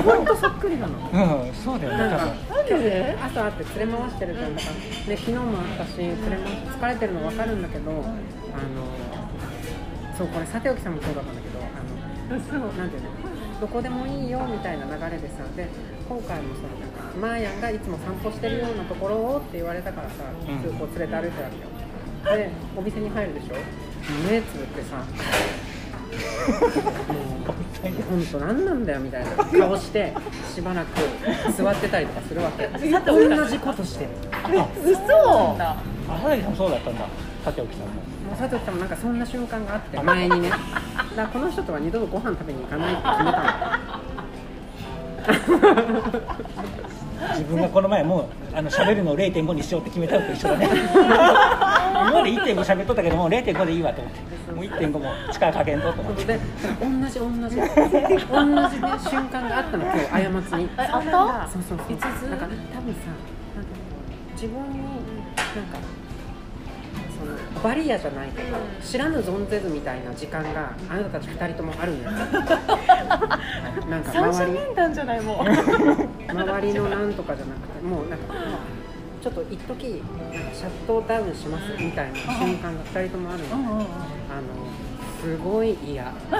[0.02, 0.92] 本当そっくりなの。
[0.96, 2.78] うんそうだよねなんかなんで？
[2.78, 6.16] で朝会って連れ回してるじゃんだから、ね、昨日もあったし連れ
[6.80, 7.98] 回疲れてるの分かるんだけどあの
[10.20, 11.64] そうこれ佐藤さんもそうだったんだけどあ
[12.28, 13.08] のなんていうの
[13.60, 15.66] どこでもいいよみたいな流れでさで
[16.08, 20.14] 今回もさなんかマーヤンがいつも散歩してるようなところをって言われたからさ
[20.46, 20.60] うん。
[20.62, 22.36] 通行連れて歩いてるわけよ。
[22.36, 23.54] でお店に入るでしょ？
[24.30, 24.96] 目つぶってさ
[27.12, 29.30] もう本当何なんだよみたいな
[29.66, 30.12] 顔して
[30.54, 30.88] しばらく
[31.56, 32.66] 座ってたりとかするわけ。
[32.66, 34.10] 同じことしてる。
[34.84, 34.98] 嘘。
[35.58, 35.76] だ
[36.08, 37.06] あ佐々木さんもそうだったんだ
[37.46, 37.94] 立沖さんも。
[37.94, 40.50] もう佐藤さんもなんかそんな瞬間があって前にね。
[40.50, 40.62] だか
[41.16, 43.42] らこの人とは二度とご飯食べに行かないって決めた
[45.82, 46.00] の。
[47.30, 50.68] 自分がこの前もうあの喋るのを0.5にしようって決めたのと一緒だね。
[50.70, 56.24] 今まで1.5喋っとったけどもう0.5でいいわと思ってもう1.5も力かけんとと思って。
[56.24, 56.40] で
[56.80, 57.68] 同じ同じ同じね
[59.10, 60.70] 瞬間があったの今日過ちに。
[60.78, 61.86] えあったそうそうそう。
[61.86, 62.48] 多分さなんか
[64.32, 65.78] 自分になんか
[67.62, 72.16] バリアじゃないけど知らぬ存ぜずみたいな時間があなたたち二人ともあるんだよ。
[73.90, 76.30] なんか周り面談じゃないもう。
[76.30, 78.34] 周りのなんとかじゃなくてもうなんか
[79.22, 80.02] ちょっと一時
[80.54, 83.80] シャットダウンしますみたいな瞬間が二人ともあるの、うんうんうん。
[83.80, 83.86] あの
[85.20, 86.04] すごい嫌。
[86.30, 86.38] ビ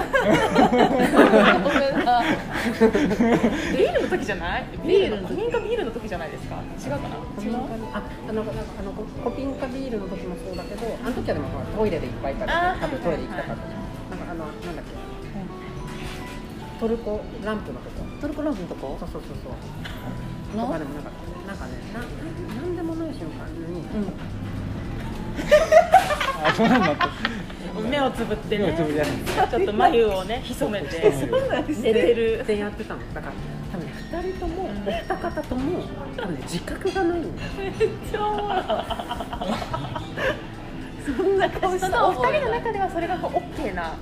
[3.85, 4.65] ールの時じゃない？
[4.83, 5.35] ビールのビールの時？
[5.35, 6.55] コピンカビールの時じゃないですか？
[6.57, 7.15] 違うかな？
[7.17, 13.61] コピンカああのなんかあのココピンカビールの時もそうだけどあの時はでもほらトイレでいっぱいからあー多分トイレ行きたかった、
[14.17, 14.91] なんかあのなんだっけ？
[16.79, 18.03] トルコランプのとこ。
[18.19, 18.97] トルコランプのとこ？
[18.99, 20.57] そうそうそうそう。
[20.57, 21.11] のとかでもなんか
[21.47, 24.11] なんかねななんでもない瞬間に、うん。
[26.43, 26.87] あそうなんだ
[27.79, 28.75] 目をつぶってね。
[28.77, 31.13] ちょっと眉をね 潜めて。
[31.81, 32.43] 寝てる。
[32.45, 32.99] でやってたの。
[33.13, 33.33] だから
[33.71, 35.81] 多分ね2人ともお二方とも
[36.17, 37.71] 多分ね自覚がないんだよ
[41.17, 43.93] そんな顔しお二人の中ではそれがこうオッケーな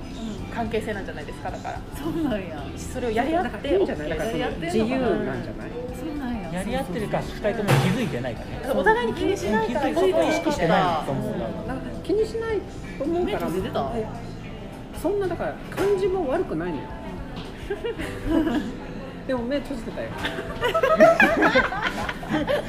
[0.54, 1.50] 関係性なんじゃないですか？
[1.50, 1.78] だから。
[1.96, 2.62] そうなんや。
[2.76, 4.08] それをやり合ってだからいいんじゃない？
[4.10, 5.70] だからそやり合の自由ななんじゃない？
[5.94, 6.52] そうなんや。
[6.52, 8.40] やり合ってるか2人とも気づいてないか。
[8.44, 11.34] ねお互いに気にしないから気づいて意識してないと思う。
[12.02, 12.58] 気にしない
[13.00, 13.92] と思うから目つぶってた？
[13.94, 14.06] え
[15.00, 16.82] そんなだから感じも悪くないのよ。
[19.26, 20.08] でも目閉じてたよ。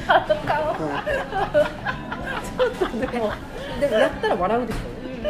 [0.08, 0.72] あの顔。
[2.92, 3.12] うんでも
[3.80, 4.78] でもやったら笑うでしょ。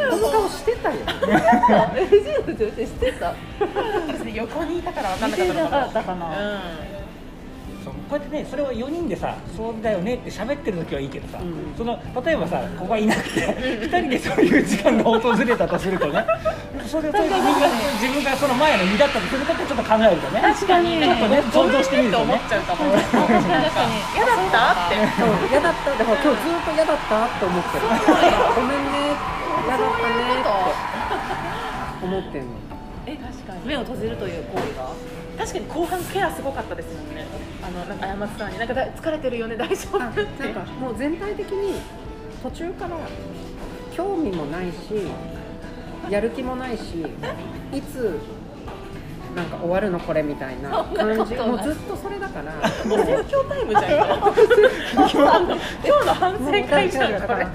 [0.09, 0.95] この顔してたよ。
[1.95, 3.33] え藤野女性知ってた？
[4.33, 7.02] 横にいたから分かんな見てなかかったのかったかな、なそう
[8.13, 13.41] こうやってねそれを4人でさそうだよねって喋ってる時はいいけどさ、うんその例えばさここはいなくて
[13.89, 16.21] 2人でそういう時間が訪れたとするとね
[16.85, 17.65] それそれでみんな
[17.97, 22.25] 自分がその前の身だったとするとちょっと考えるとね確かにちょっとね想像してみるとね。
[22.25, 22.91] と思っちゃうかも。
[22.93, 24.85] 確かに確かに嫌だった？
[24.85, 25.29] ってそう。
[25.49, 25.97] 嫌だった。
[25.97, 27.85] でも今日ずっと嫌だったって思ってる。
[28.53, 29.09] ごめんね。
[29.65, 30.13] 嫌だったね。
[30.37, 32.47] って 思ってんの。
[33.07, 33.65] え確かに。
[33.65, 35.12] 目を閉じるという行為が？
[35.43, 37.25] 確かに後半ケアすごかったですもんね。
[37.61, 38.57] あのなんか山津さんに。
[38.59, 41.81] なんかだ疲れてるよね大丈夫あなんかもう全体的に
[42.41, 42.97] 途中から
[43.93, 44.75] 興味もないし
[46.09, 47.05] やる気もないし
[47.73, 48.19] いつ
[49.35, 51.35] なんか終わるのこれみたいな感じ。
[51.35, 52.53] もうずっとそれだから。
[52.85, 54.31] もう説教タイムじゃん今。
[55.07, 57.19] 日の今日の反省会じゃんこれ。
[57.19, 57.49] だから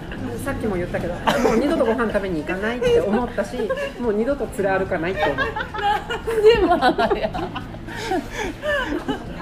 [0.45, 1.21] さっきも言ったけども
[1.53, 3.57] う二度とご飯食べに行かないって思ったし
[4.01, 5.37] もう二度と連れ歩かないって思う。
[6.43, 6.77] でも
[7.17, 7.31] や。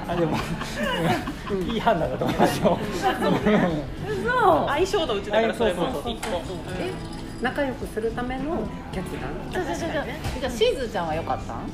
[0.09, 0.37] あでも、
[1.51, 1.63] うん。
[1.63, 2.79] いい判断だと思いますよ。
[3.03, 3.33] そう
[4.69, 6.03] 相性のうちだからそれもそうそう。
[6.03, 6.43] そう一個。
[6.79, 6.93] え
[7.43, 9.31] 仲良くするための決断？
[9.53, 11.71] じゃあしずちゃんは良かったん？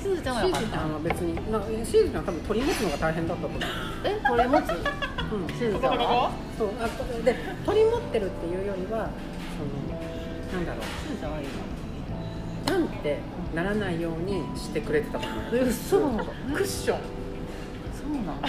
[0.00, 3.60] しずちゃんは良かったシーズちゃんは別になシーズちゃんは多分取り持つのが大変だったと思う。
[4.04, 4.70] えこれ持つ？
[4.70, 9.10] うんしずちゃんはそうあとで取り持ってるっていうよりは
[9.54, 9.70] その
[10.52, 11.46] なんだろうしずちゃんはいい
[12.66, 13.18] なんて
[13.54, 15.42] ならないようにしてくれてたと思う。
[15.52, 15.98] のえ嘘。
[15.98, 16.10] そう
[16.54, 16.98] クッション。
[18.10, 18.48] なんあ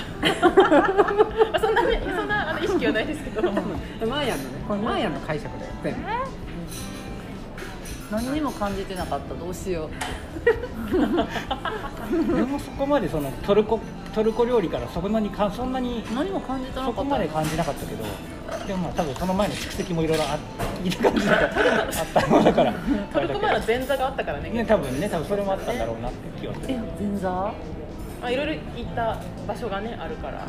[1.59, 3.43] そんなねそんなあの意識はないですけど。
[3.51, 6.01] マーヤンのねこれマーヤンの解釈だよ全部
[8.11, 9.33] 何にも感じてなかった。
[9.33, 9.91] どうしよう。
[12.35, 13.79] でもそこまでそのトルコ
[14.13, 16.97] トルコ料理からそんなにかそんなに何も感じてなかった。
[16.97, 18.03] そこまで感じなかったけど
[18.67, 20.37] でもまあ多分その前の蓄積もいろいろあ
[20.83, 22.73] いい感じだったあったものだから。
[23.13, 24.49] トルコ前の前座があったからね。
[24.49, 26.65] ね多分ね多分それもあったんだろうなって気はする。
[26.69, 27.29] え前座？
[27.29, 27.53] ま
[28.23, 30.45] あいろいろ行った場所がねあるから。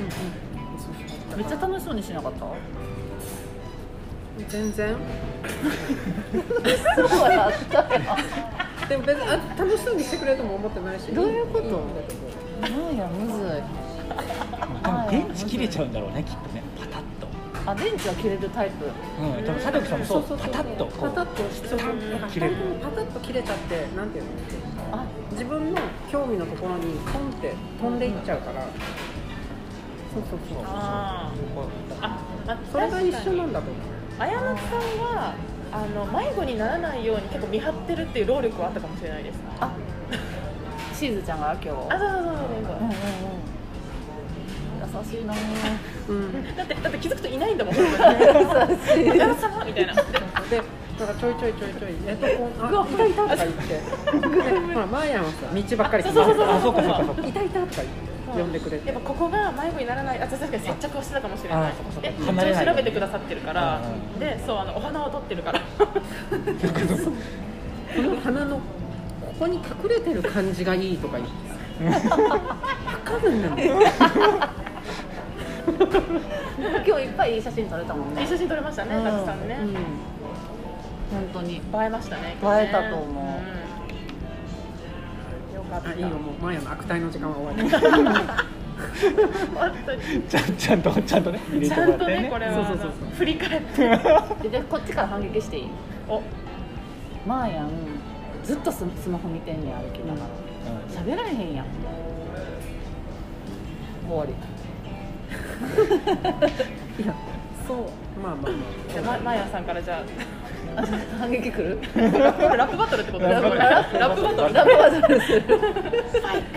[1.37, 2.45] めっちゃ楽しそうにしなかった？
[4.49, 4.97] 全然。
[7.09, 7.85] そうやったよ。
[8.89, 11.13] でも別にあ楽しそうにしてくれるとも思ってないし。
[11.13, 11.81] どういうこと？
[12.61, 13.63] なんやむずい。
[14.83, 16.63] 多分電池切れちゃうんだろうねきっとね。
[16.79, 17.27] パタッと。
[17.71, 18.87] あ電池は切れるタイプ。
[18.87, 18.89] う
[19.41, 20.23] ん、多分佐藤さんもそう。
[20.23, 24.31] パタッとパタッとそうそうなんか切れるパタッと切れちゃってなんていうの？
[24.93, 25.05] あ。
[25.33, 28.67] 自分の興味のところにポンって飛んでいっちゃうから、
[30.13, 30.65] そうそうそう。
[30.65, 32.05] あー。
[32.05, 32.19] あ
[32.49, 33.92] あそれが一緒なんだと思う
[34.23, 34.57] 綾菜さん
[35.01, 35.35] は
[35.73, 39.39] あの迷子にならないように結構見張ってるっていう労力はあったかもしれないです。
[39.61, 39.73] あ
[40.95, 41.69] シーズちゃんが今日。
[41.69, 42.81] あそうそうそうそうう。
[42.81, 42.93] んうんうん。
[44.83, 45.35] 優しいな。
[46.09, 46.57] うん。
[46.57, 47.75] だってだって気づくといないんだもん。
[47.75, 47.87] 優し
[49.01, 49.11] い。
[49.11, 49.95] 綾菜様みたいな。
[49.95, 50.03] で
[51.07, 53.67] でだからちょいちょいちょいちょいえっとこうあいたいたとか言って。
[53.69, 53.81] で
[54.75, 56.47] ほらマーヤンはさ道ばっかりそうそうそうそう。
[56.47, 57.27] あそうかそうかそうか。
[57.27, 57.89] いたいたとか言っ
[58.37, 58.89] て呼んでくれて。
[58.89, 61.73] やっぱここが迷子にならないあ確かに接着をしてたかもしれない。
[62.01, 63.81] で離れない一応調べてくださってるから
[64.15, 65.61] うんでそうあのお花を取ってるから。
[67.95, 68.63] この花のこ
[69.41, 71.29] こに隠れてる感じがいいとか言っ
[71.93, 72.17] てさ。
[72.17, 72.31] わ
[73.05, 73.77] かるんだよ。
[76.85, 78.23] 今日いっぱいいい写真撮れたもんね。
[78.23, 79.59] いい写真撮れましたねうんたくさんね。
[79.61, 80.12] うん
[81.13, 81.57] 本当に。
[81.57, 82.37] 映えましたね。
[82.43, 83.25] 映えたと思う。
[85.53, 85.55] ん。
[85.55, 85.91] よかった。
[85.91, 87.71] あいいよもうマーヤンの悪態の時間は終わり。
[90.29, 92.31] ちゃんちゃんとちゃんとね入れちてゃんとねもらってね。
[92.31, 93.11] これはそうそうそうそう。
[93.17, 94.49] 振り返って。
[94.49, 95.69] でこっちから反撃していい？
[96.09, 96.23] お。
[97.27, 97.69] マーヤン
[98.43, 100.27] ずっとススマホ見てんねん歩きながら。
[100.91, 101.67] 喋られへんやん。
[104.09, 104.33] 終わり。
[107.03, 107.15] いや
[107.67, 107.77] そう。
[108.23, 108.59] まあまあま
[108.93, 110.03] じゃあまマーヤさんからじゃあ
[111.19, 111.79] 反撃来る？
[111.95, 113.49] ラップバトルってことですか？
[113.49, 114.55] これラップバトル。
[114.55, 115.33] ラブバトルす。
[115.33, 115.43] る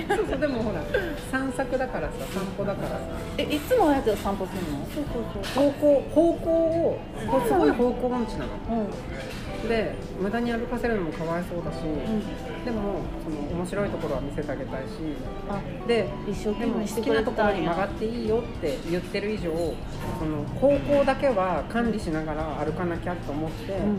[0.09, 0.81] あそうそうでもほら
[1.31, 2.95] 散策だからさ散歩だからさ。
[3.37, 4.85] えいつもあやつ散歩するの？
[4.93, 5.71] そうそうそう。
[5.71, 6.99] 方向方向を
[7.47, 8.51] すごい方向音痴なの。
[8.69, 8.87] うん
[9.67, 11.81] で無駄に歩かせるのもかわいそうだし、
[12.65, 14.89] でもその面白いところは見せてあげたいし
[15.49, 19.51] あで一生懸命好きなところに曲がっていいよって言ってる以上
[20.19, 23.91] その方向だけは管理しながら歩かなきゃと思って、うんうんう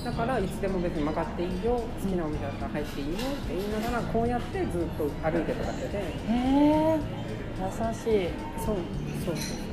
[0.00, 0.04] ん。
[0.04, 5.98] だからいつでも別に曲がっていいよ好きなお店だったら入っていいよって言いながらこうやってずっと歩いてただけで。
[5.98, 6.98] へえ
[7.60, 8.28] 優しい。
[8.58, 8.76] そう
[9.24, 9.70] そうそう。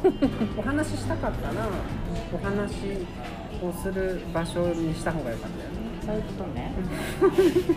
[0.56, 1.68] お話ししたかったら
[2.32, 2.72] お話
[3.62, 5.80] をする場所にした方がよかったよね。
[6.06, 6.72] そういうことね。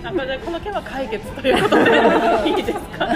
[0.05, 1.91] あこれでこの件は解決ということで
[2.49, 3.09] いいですか？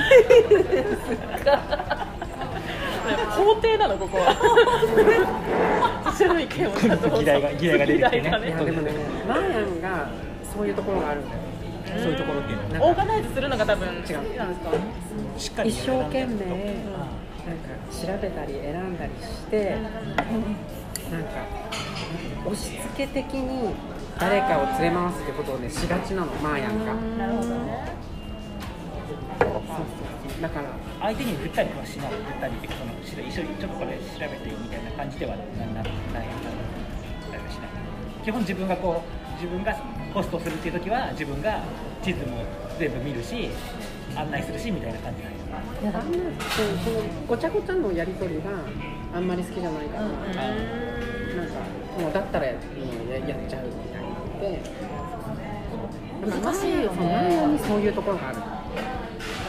[3.38, 4.36] 法廷なのここは。
[7.20, 8.22] 議題が議題が出てきてね。
[8.22, 8.92] 議題がいやでもね
[9.28, 10.08] マーヤンが
[10.54, 11.42] そういうところがあるんだよ
[12.02, 14.22] そういうところっていうオーガナイズするのが多分違うなんですか。
[15.38, 16.38] しっかり一生懸命なんか
[17.92, 19.84] 調べたり選んだりしてなん
[21.24, 21.30] か
[22.48, 23.76] 押し付け的に
[24.20, 26.94] 誰かを連れ回すってことをねしがちなのマーヤンが。
[26.94, 28.08] なるほどね
[30.42, 30.70] だから
[31.02, 35.84] 相手に振ったりはしない振ったりってそのし一緒にちょっとこれ調べてみたいな感じではななない
[36.14, 36.28] なない。
[38.24, 39.74] 基本自分がこう自分が
[40.14, 41.64] ホストするっていう時は自分が
[42.04, 42.44] 地図も
[42.78, 43.50] 全部見るし
[44.16, 46.18] 案内するしみたいな感じなんですいやあんな
[46.52, 48.50] そうそのごちゃごちゃのやり取りが
[49.16, 51.17] あんまり好きじゃないから、うん
[52.00, 52.62] もうだったらややっ
[53.50, 54.62] ちゃうみたいなので
[56.42, 57.60] 難しいよね。
[57.68, 58.40] そういうところがある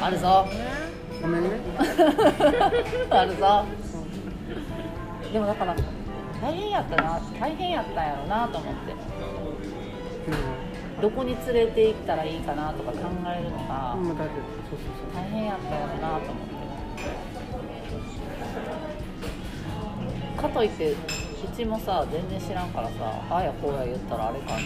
[0.01, 0.47] あるぞ。
[1.21, 1.51] ごめんね。
[3.11, 3.65] あるぞ。
[5.33, 5.75] でもだから
[6.41, 8.95] 大変やったな大変やったんやろなと思って。
[11.01, 14.29] どこに連れて行ったらいいかなとか考えるのがうん、大
[15.31, 16.47] 変やったやろなと思っ
[20.37, 20.43] て。
[20.43, 20.97] かといって
[21.45, 22.95] うちもさ全然知らんからさ
[23.31, 24.65] ああやこうや言ったらあれかなんか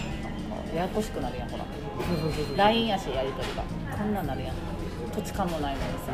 [0.75, 1.65] ややこしくなるやんほら。
[2.57, 3.63] LINE やしやり取りが。
[3.97, 4.57] こんなんなるやん。
[5.15, 6.13] 土地勘もないのにさ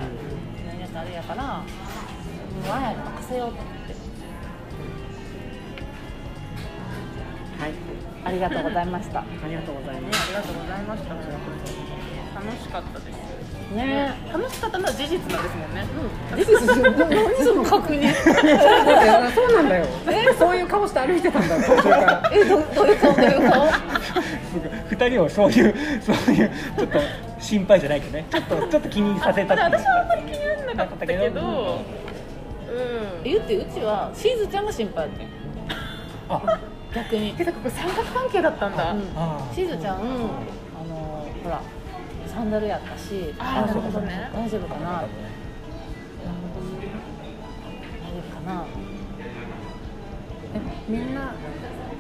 [0.67, 3.95] 何やったらあれやからもうあやに任せようと思って。
[7.59, 7.73] はい。
[8.25, 9.21] ありがとうございました。
[9.21, 10.19] ありがとうございます。
[10.19, 11.15] ねありがとうございました。
[11.15, 13.28] 楽しかったです
[13.75, 14.15] ね。
[14.33, 15.87] 楽しかったのは事実なんですもんね。
[16.37, 16.83] え事実。
[17.09, 18.15] 何その確認
[19.35, 19.87] そうなんだよ。
[20.39, 22.31] そういう顔して歩いてたんだよ途中から。
[22.33, 23.15] えどどういう顔？
[23.15, 23.69] どういう顔？
[24.91, 26.99] 二人をそういう そういうちょっと
[27.39, 28.25] 心配じゃないけどね。
[28.31, 31.41] ちょっとちょっと気にさせた私はあんまり気にならなかったけど。
[31.41, 33.25] うん。
[33.25, 35.29] 言ってうちはシーズちゃんが心配やってん
[36.29, 36.61] あ。
[36.95, 37.35] 逆に。
[37.39, 39.01] えだからこれ三角関係だったんだ、うん。
[39.17, 40.05] あしずちゃん、あの
[41.45, 41.61] ほら
[42.27, 44.31] サンダルやったしあー大丈夫なるほどね。
[44.35, 44.91] 大丈夫かな。
[44.91, 45.09] 大丈
[48.19, 48.65] 夫かな。
[50.55, 51.33] えみんな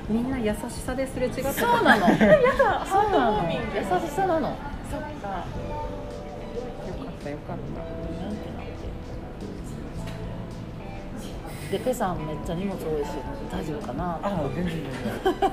[0.08, 1.52] みんな優しさですれ違ってた？
[1.52, 2.08] そうなの。
[2.08, 2.16] や
[2.56, 3.42] だそうなの。
[3.50, 3.58] 優
[4.06, 4.56] しさなの。
[4.90, 5.06] そっか。
[5.06, 8.07] よかったよかった
[11.70, 13.08] でペさんめっちゃ荷物多いし
[13.52, 14.18] 大丈夫かな？
[14.22, 15.50] あ全然全然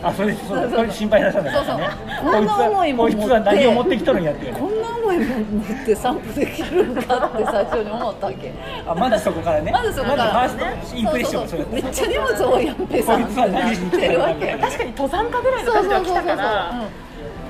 [0.00, 0.70] あそれそう。
[0.70, 1.88] それ心配なさだからね。
[2.20, 2.32] そうそう。
[2.32, 8.52] こんな重いもんこいつはこいつは何を持ってきとるんやってこんな重いもん持って散歩できるんかって最初に思ったわけ。
[8.86, 9.72] あまずそこからね。
[9.72, 10.32] まずそこから。
[10.32, 11.74] まずファーストインプレッションそうそうそう。
[11.74, 14.56] れめっちゃ荷物多いやんペさんこいつは何しに来てるわけ。
[14.56, 16.36] 確かに登山家ぐらいのそう感じでは来たそうそうそう。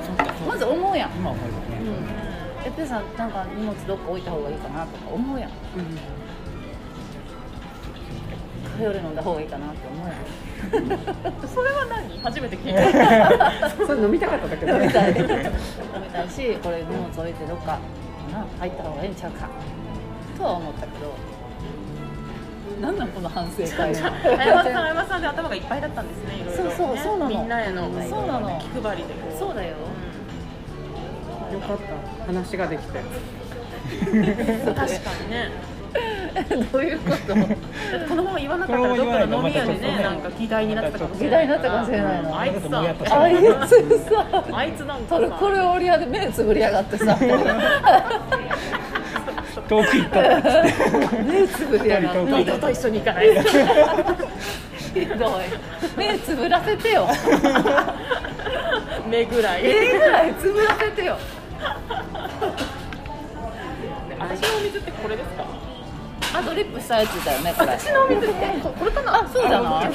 [0.07, 1.11] そうからうんまず思うやん。
[1.13, 1.67] 今思えばね
[2.65, 5.51] えペさんなんか荷物どっか置いた方がいいかなとか思うやん。
[5.51, 10.09] カフェオレ飲んだ方がいいかなって思う
[11.49, 12.19] それは何？
[12.23, 13.51] 初めて聞いた。
[13.87, 15.11] それ飲みたかっただけど飲みたい。
[15.11, 15.29] 飲み
[16.13, 16.29] たい。
[16.29, 17.33] しこれ荷物置い。
[17.35, 17.79] てどっか
[18.33, 19.07] な入った方がい。
[19.09, 19.11] い。
[19.11, 19.49] んちゃうか
[20.39, 21.15] とは思ったけど
[22.81, 25.59] なんなんこの反省会あやまさんあやまさんで頭がい。
[25.59, 25.81] っぱい。
[25.81, 26.45] だったんですねい。
[26.45, 26.57] ろい。
[26.59, 29.71] ろねそうそうそうなのみんなへのそうなの気配りでそうだよ
[31.53, 34.83] よかった話ができて確か
[35.23, 35.51] にね
[36.73, 37.35] どういうこと？
[38.09, 41.47] このまま言わなかったらどっかの飲み屋でねなんか議題になってたかもしれない。
[41.47, 44.27] 議題になったかもしれないのあいつさあいつさ。
[44.53, 45.17] あいつなんか。
[45.19, 45.57] さこれ
[45.99, 47.17] で目つぶりやがってさ。
[49.69, 50.21] 遠く行った
[51.25, 52.21] 目つぶりやがって。
[52.33, 53.29] 二度と一緒に行かない。
[54.95, 55.31] ひどい。
[55.97, 57.07] 目つぶらせてよ。
[59.09, 59.63] 目ぐらい。
[59.63, 61.17] 目ぐらいつぶらせてよ。
[64.19, 65.45] 私のお水ってこれですか？
[66.39, 67.73] あドリップしたやつだよねこれ。
[67.73, 68.35] 私のお水こ
[68.79, 69.15] これかな？
[69.23, 69.93] あそうじゃない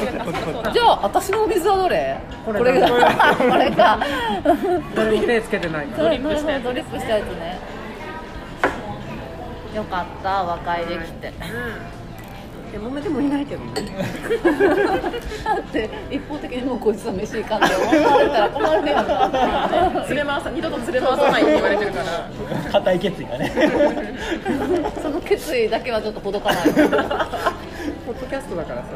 [0.73, 2.19] じゃあ私のお水はどれ？
[2.45, 3.99] これこれがこれか
[4.95, 5.87] 誰も手つけてない。
[5.87, 7.59] ドリップしたやつドリップしたやつね。
[9.75, 11.29] よかった和解できて。
[11.29, 11.31] う
[12.71, 13.73] いや揉めてもいないけどね。
[15.43, 22.29] だって一方的にもうこいつは飯いかんって思われたら困るやんかん連れ回さ二度と連れ回さないって言われてるから。
[22.71, 23.51] 固い決意がね。
[25.01, 26.63] その決意だけはちょっとほどかない。
[26.63, 28.87] ポッドキャストだからさ、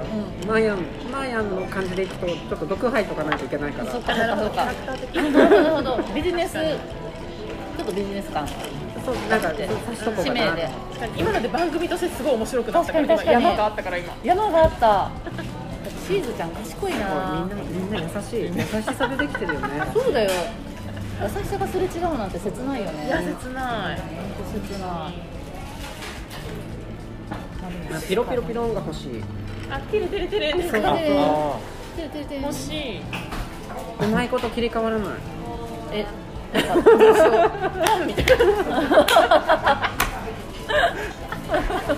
[0.48, 0.78] マーヤン
[1.12, 3.92] マーヤンの感じでいくとちょっと毒吐いとかないといけないから。
[3.92, 6.00] そっかそっかそっかなるほど。
[6.14, 8.48] ビジネスちょっとビジネス感
[9.06, 9.54] そうなんか
[10.04, 10.70] そう使命で
[11.16, 13.42] 今ので番組としてすごい面白くなったから確かに確かに。
[13.42, 14.14] 今山があったから今。
[14.24, 15.12] 山があった
[16.08, 16.98] シーズちゃん賢いな。
[16.98, 18.42] みんなみんな優しい。
[18.44, 18.52] 優
[18.82, 19.68] しさでできてるよね。
[19.94, 20.32] そうだよ。
[21.22, 23.06] 優しさがすれ違うなんて切ないよね。
[23.06, 24.00] いや切ない。
[24.54, 25.14] 切ない。
[28.08, 29.24] ピロピロピロンが欲しい。
[29.70, 30.98] あテレテレテレねそうああ
[31.96, 32.42] てるてるてる。
[32.42, 33.02] 欲しい。
[34.02, 35.08] うまいこと切り替わらない。
[35.94, 36.06] え
[36.56, 37.16] なんかどう。
[37.16, 37.86] しよう。
[37.86, 38.32] パンみたいな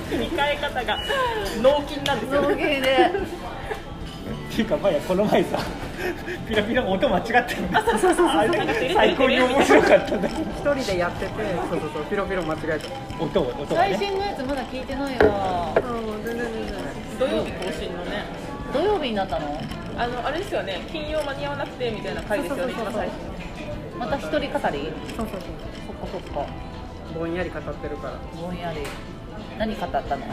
[0.10, 0.98] 切り替え方が
[1.62, 2.82] 脳筋なんですよ造形でっ
[4.56, 4.70] ていう。
[4.70, 5.60] かまやこの前さ
[6.48, 7.42] ピラピラ音間違ってる
[7.74, 11.32] あれ最高に面白かったんだけど一人でやってて
[11.70, 11.80] そう。
[11.80, 11.90] そう。
[11.94, 12.04] そう。
[12.06, 15.80] ピロピロ間違えた音を音が最新のやつまだ聞いてないわう。
[15.80, 16.76] ん全然全然
[17.20, 18.26] 土曜日更新のね
[18.74, 19.60] 土曜日になったの
[19.98, 23.14] あのあれですよね金曜間に合わなくてみたいな回ですよね一番最初
[23.98, 24.52] また一人語り？
[24.52, 25.42] そうそうそう。
[25.88, 26.46] そっかそっか
[27.18, 28.14] ぼんやり語ってるから。
[28.40, 28.80] ぼんやり。
[29.58, 30.02] 何語ったの？
[30.02, 30.28] 何語ったっ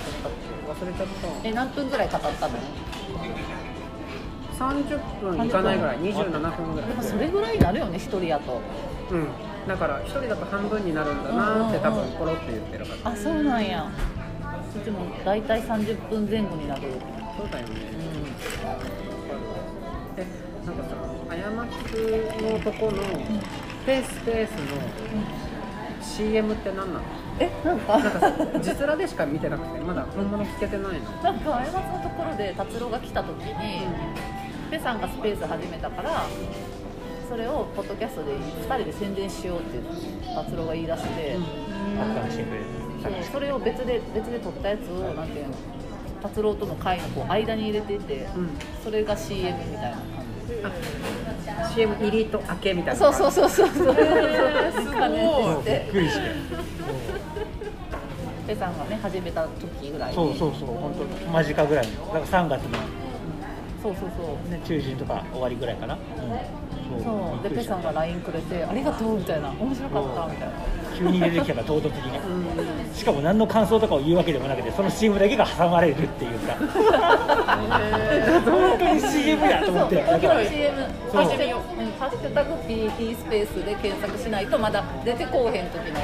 [0.00, 0.70] け？
[0.70, 1.06] 忘れちゃっ
[1.42, 1.48] た。
[1.48, 2.58] え何分ぐらい語ったの
[4.58, 5.98] ？30分いかないぐらい。
[5.98, 6.74] 27分。
[6.74, 6.88] ぐらい。
[6.90, 8.60] でもそれぐらいになるよね一人やと。
[9.10, 9.26] うん。
[9.68, 13.10] だから一人だと半分になるんだなって多分ポロって言ってるから。
[13.12, 13.90] あそうなんや。
[14.74, 16.82] うちも大体30分前後になる。
[17.36, 17.74] そうだよね。
[20.14, 20.26] うで
[20.66, 21.09] なんかさ
[21.70, 21.74] あ
[22.10, 23.02] やまつのとこの
[23.86, 24.58] ペースペースの
[26.02, 27.00] CM って何なの？
[27.00, 27.02] ん
[27.38, 27.98] えなんか。
[27.98, 28.20] なんか。
[28.20, 29.26] さ字面でしか。
[29.26, 33.86] 見てなくてまだ本物聞けてないのなんか過ちのところで達郎が来た時に、
[34.70, 36.26] ペさんがスペース始めたから
[37.28, 39.78] それをポッドキャストで2人で宣伝しようって
[40.34, 41.36] 達郎が言い出して、
[43.02, 45.54] そうそれを別で別で撮ったやつをなんていうの
[46.22, 48.50] 達郎との会のこう間に入れてて、うん。
[48.84, 50.04] それが CM みたいな感
[50.46, 51.29] じ
[51.74, 53.00] CM 入りと明けみたいな。
[53.00, 53.68] そうそうそうそう。
[53.68, 56.20] そうーすごいびっくりして。
[58.46, 60.16] ペさんがね始めた時ぐらいに。
[60.16, 60.68] そうそうそう。
[60.68, 60.94] 本
[61.24, 62.06] 当間近ぐらいの。
[62.06, 62.78] だから3月の、
[63.82, 64.50] そうそうそう。
[64.50, 66.00] ね、中旬とか終わりぐらいかな、うん、
[67.02, 67.42] そう。
[67.48, 70.54] でペさんが LINE くれて「ありがとう」みたいな「面白かった」みたいな。
[70.98, 72.20] 急に出てきたから唐突にね。
[72.92, 76.54] しかも何の感想とかを言うわけでもなくてその CM だけが挟まれるっていうか。
[78.44, 79.96] 本当に CM やと思って。
[79.96, 80.76] そうだから CM
[81.10, 81.22] そう。
[82.00, 86.00] ハッシュタグ PT スペースで検索しないとまだ出てこうへん時の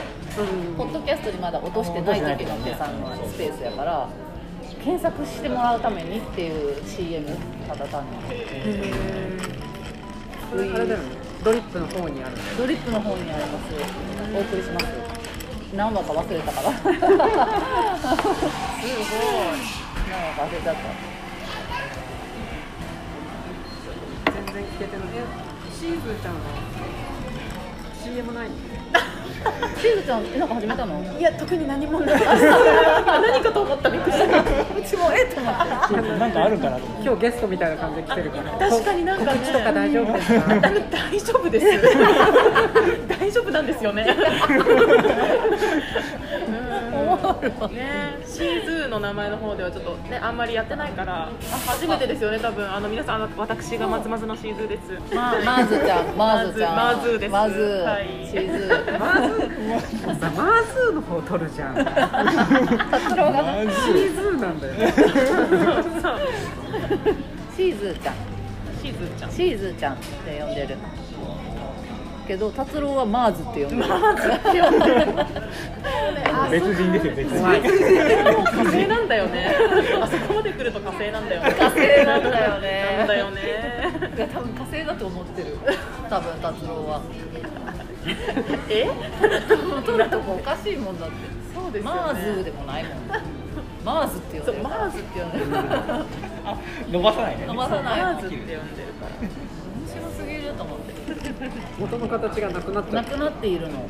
[0.77, 4.07] ポッドキャストにまだ落としてない時のペさんのスペースやから
[4.85, 7.27] 検索してもらうためにっていう CM
[7.67, 8.09] ただ単に
[10.57, 11.05] あれだよね。
[11.45, 12.43] ドリップの方にあるね。
[12.57, 13.75] ドリップの方にあります。
[14.35, 14.87] お送りします
[15.75, 16.73] 何話か忘れたから。
[16.79, 16.97] すごい。
[20.09, 20.81] 何話か忘れちゃった。
[24.33, 25.09] 全然聞けてない。
[25.15, 25.25] え
[25.79, 26.41] シーズーちゃんは
[28.03, 28.55] ？CM ないの？
[29.77, 31.19] しずちゃんえなんか始めたの？
[31.19, 34.45] いや特に何もない何かと思ったびっくりしたう
[34.83, 35.55] ちもえっと思っ
[36.03, 38.59] てなんかあるかな今日ゲストみたいな感じで来てるから。
[38.71, 39.41] 確かになんかね。
[39.53, 40.73] とか大丈夫ですか大
[41.21, 41.67] 丈夫です
[43.19, 44.07] 大丈夫なんですよね。
[44.49, 44.53] う
[46.23, 46.26] ん
[47.41, 51.31] ねシーズーの名前の方ではちょっとねあんまりやってないから
[51.67, 52.71] 初めてですよね多分。
[52.71, 55.15] あの皆さん私が松松のシーズーです。
[55.15, 56.17] まマーズちゃん。
[56.17, 56.77] マーズちゃん。
[56.77, 57.33] マーズです。
[57.33, 58.07] マーズ、はい。
[58.27, 58.69] シーズ
[58.99, 59.29] マー。
[59.29, 61.77] ズーさマーズーの方取るじゃん。
[61.77, 64.73] シ達郎がーズーなんだよ。
[64.75, 64.93] ね
[67.57, 68.15] シーズーちゃん。
[68.83, 69.31] シーズーちゃん。
[69.31, 70.77] シーズーちゃんって呼んでる
[72.27, 73.89] けど達郎はマーズって呼んでる。
[73.89, 75.07] マーズって呼んでる。
[76.51, 77.41] 別人ですよ別人。
[77.43, 79.55] もう火星なんだよね。
[80.01, 81.51] あそこまで来ると火星なんだよね。
[81.51, 82.97] 火星なんだよね。
[82.99, 83.41] なんだよね。
[84.17, 85.57] いや多分火星だと思ってる。
[86.11, 87.01] 多分達郎は。
[88.69, 88.87] え？
[89.85, 91.17] 取るとこおかしいもんだって。
[91.55, 91.97] そうですよね。
[91.97, 92.93] マーズでもないもん
[93.85, 95.47] マーズって呼んでるマーズって呼んでる。
[96.91, 97.47] 伸ばさないね。
[97.47, 98.01] 伸ばさない。
[98.01, 98.63] マーズって呼んでるか
[99.07, 99.11] ら。
[99.19, 99.31] 面
[99.89, 100.86] 白すぎると思って
[101.79, 102.95] 元の形がなくなっちゃう。
[102.95, 103.87] なくなっているの。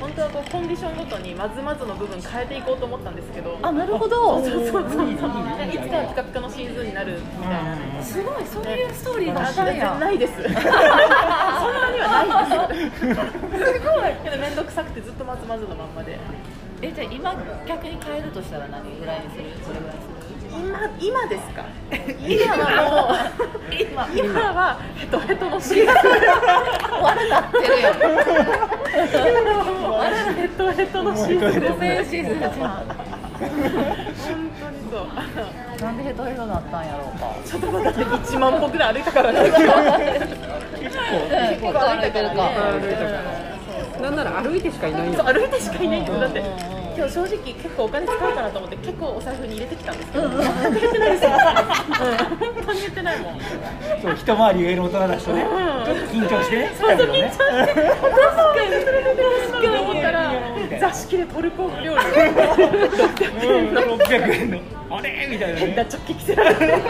[0.00, 3.58] 本当はこうコンディションごとにまずまずの部分変えていこうと思ったんですけど。
[3.60, 4.38] あなるほど。
[4.38, 5.10] そうそうそうそう。
[5.10, 5.26] いつか
[6.06, 8.02] ピカピカのシーズンになるみたいな。
[8.02, 9.96] すごいそういうストーリーがああったんや。
[9.98, 10.34] ないです。
[10.38, 10.62] そんなに
[12.00, 13.00] はないです。
[13.00, 13.14] すご
[14.06, 14.14] い。
[14.22, 16.16] けど面倒くさくてずっとまずまずのまんまで。
[16.80, 17.34] えじゃあ今
[17.66, 19.50] 逆に変えるとしたら何ぐらいにする？
[19.66, 20.17] それぐらいにす
[20.58, 21.64] 今今ですか？
[22.26, 24.40] 今はもう今今。
[24.52, 25.86] はヘトヘトのシーズン。
[25.86, 25.92] る
[27.00, 27.94] 悪なってるやん。
[27.94, 28.08] 今
[29.58, 30.02] はもう
[30.34, 32.52] ヘトヘトのシーズンでシーズンじゃん。
[32.52, 32.66] 本
[33.38, 35.06] 当にそう
[35.84, 35.96] なん。
[35.96, 36.86] でヘトヘトなったん。
[36.86, 39.66] やろうかちょっと待って1万歩ぐらい歩いたからね結構
[41.72, 42.34] 歩いたから
[44.02, 44.16] なん。
[44.16, 46.04] なら歩いてしかいないよ歩いてしかいないん。
[46.04, 46.42] ですだって
[46.98, 50.38] 今日正直結構お金使うかなと思って結構お財布に入れてきたんですけど全
[50.74, 51.24] く言ってないです。
[51.24, 53.40] よ、うん、本当に言ってないもん
[54.02, 55.46] そう一回り上の大人だしとね、ん。
[55.46, 56.72] ちょっと緊張してね。
[56.76, 57.44] そうそう緊張して。
[57.44, 58.82] 確かに。
[58.82, 59.78] 確かに。
[59.78, 60.32] 思ったら
[60.80, 62.00] 座敷でトルコ料理。
[62.02, 64.00] 600円のうん。
[64.00, 64.58] 600円の。
[64.90, 65.28] あれ？
[65.30, 66.82] みたいな変なねチョッキ着せられて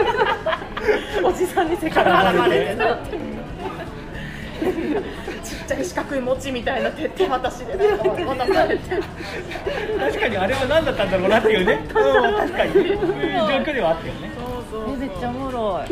[1.23, 2.97] おじさんにせからまれてな
[5.69, 8.89] ちっちゃい四角い餅みたいな手手渡しで渡されて
[9.99, 12.73] 確かにあれは何だったんだろうなっていうね、うん、確かに。
[12.73, 14.31] そういう状況ではあったよね。
[14.71, 15.87] そうそうえめっちゃおもろい。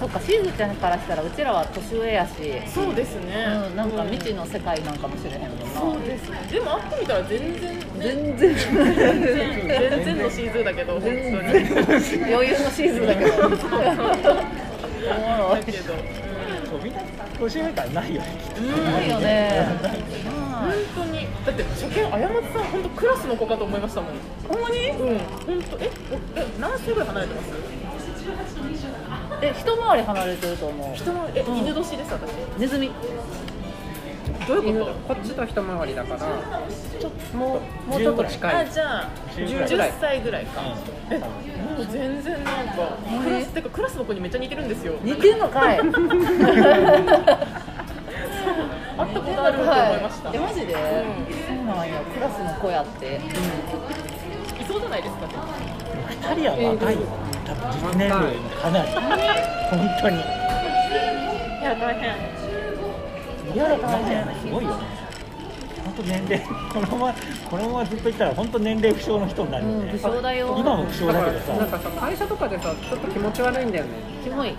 [0.00, 2.32] そっかしずちゃんからしたらうちらは年上やし。
[2.72, 6.48] そうですね、うん、なんか未知の世界なんかもしれへんもんな、そうですね。
[6.50, 11.18] でも会ってみたら全然ね全然全然全然のシーズンだけど本当に。
[12.32, 13.32] 余裕のシーズンだけど。
[15.08, 15.60] おもろい。
[15.60, 15.94] だけど
[17.38, 17.48] みん。
[17.48, 18.28] な年上感ないよね
[18.84, 19.66] ないよね
[20.94, 22.64] 本当にだって初見あやまつさん。
[22.64, 24.14] 本当クラスの子かと思いましたもん。
[24.48, 24.60] ほん。
[24.62, 25.18] まにうん。
[25.18, 25.90] 本当え
[26.36, 27.48] おえ何歳ぐらい離れてます
[29.40, 32.90] え一回り離れてると思う人のえ犬年です私ネズミ
[34.48, 38.54] どういう犬ここっちと一回りだからちょもうもうちょっとと近い。
[38.54, 40.62] あじゃあ10 10歳ぐらいか。
[40.62, 40.64] う
[41.10, 41.26] えも
[41.82, 44.94] う全然なんかクラスてかクラスの子にめっちゃ似てるんですよ。
[45.02, 45.78] 似てんのかい？
[45.78, 45.92] 会 っ
[49.12, 50.30] たことあると思いました。
[50.32, 53.16] えマジで、そうなんやクラスの子やって。
[53.16, 53.20] い
[54.66, 55.34] そうじゃないですかね
[56.22, 57.00] 2人は若いよ。
[57.46, 58.88] 多分実年齢もかなり。
[58.88, 60.16] 本当に。
[60.16, 60.20] い
[61.62, 62.47] や大変
[63.54, 65.08] いや大変すごいよね。
[65.84, 66.40] 本当年齢
[66.72, 67.14] このまま
[67.50, 71.52] このままずっといったら本当年齢不詳の人になるようんね、不詳だよ今も不詳だけどさ。
[71.54, 73.90] なんかさ会社とかでさちょっと気持ち悪いんだよね。
[74.22, 74.54] キモい。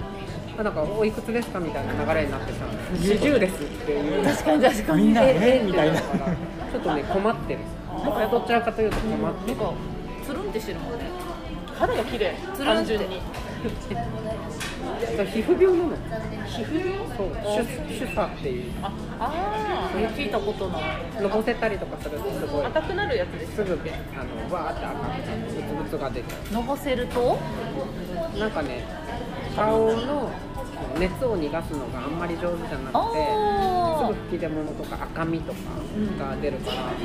[0.57, 2.65] あなんかおいくつですかみたいな流れになってさ
[2.95, 4.25] 20ですっていう。
[4.25, 5.03] 確かに確かに。
[5.03, 5.99] みんなえねみたいな。
[5.99, 7.59] ちょっとね困ってる。
[8.31, 9.57] どちらかというと困ってる。
[9.57, 9.73] なんか
[10.25, 11.05] つるんってしてるもんね。
[11.77, 12.35] 肌が綺麗。
[12.35, 13.21] つるんって単純に
[15.29, 15.95] 皮膚病なの？
[16.47, 16.97] 皮膚病？
[17.17, 17.27] そう。
[17.43, 18.71] 主主査っていう。
[18.81, 20.81] ああそれ聞いたことない。
[21.21, 22.65] のぼせたりとかするとすごい。
[22.65, 23.75] 赤くなるやつですすぐあ
[24.23, 25.01] のわーって赤く
[25.45, 26.53] ブツブツが出て。
[26.53, 27.37] のぼせると？
[28.37, 28.83] なんかね
[29.55, 30.29] 顔の
[30.97, 35.57] 熱を逃がすのがあんまり上手じゃなくてあすぐ吹き出物とか赤みとか
[36.19, 36.95] が出るから、あの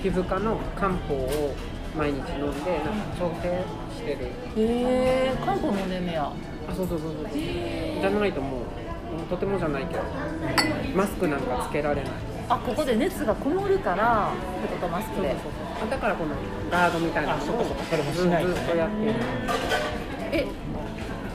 [0.00, 1.54] 皮膚科の漢方を
[1.96, 3.64] 毎日飲んでなんか調整
[4.06, 4.26] してる
[4.56, 6.32] へえ漢方飲んでんねや
[6.68, 7.28] あそうそうそうそう。
[7.32, 8.62] じゃないともう
[9.28, 10.00] とてもじゃないけど。
[10.94, 12.12] マスクなんかつけられない。
[12.48, 15.30] あここで熱がこもるからってことマスクで。
[15.30, 15.34] あ
[15.90, 16.34] だからこの
[16.70, 18.32] ガードみたいなのをずっと
[18.76, 19.14] やってる。
[20.32, 20.46] え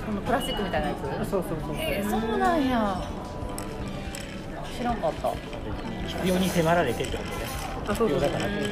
[0.06, 0.96] このプラスチックみたいなや
[1.26, 1.30] つ？
[1.30, 3.02] そうそうそうえー、そうなんや。
[4.78, 5.32] 知らんかった。
[6.08, 7.36] 必要に迫られてってことで
[7.88, 8.30] あそうそうそう。
[8.30, 8.46] 必要だから。
[8.46, 8.70] って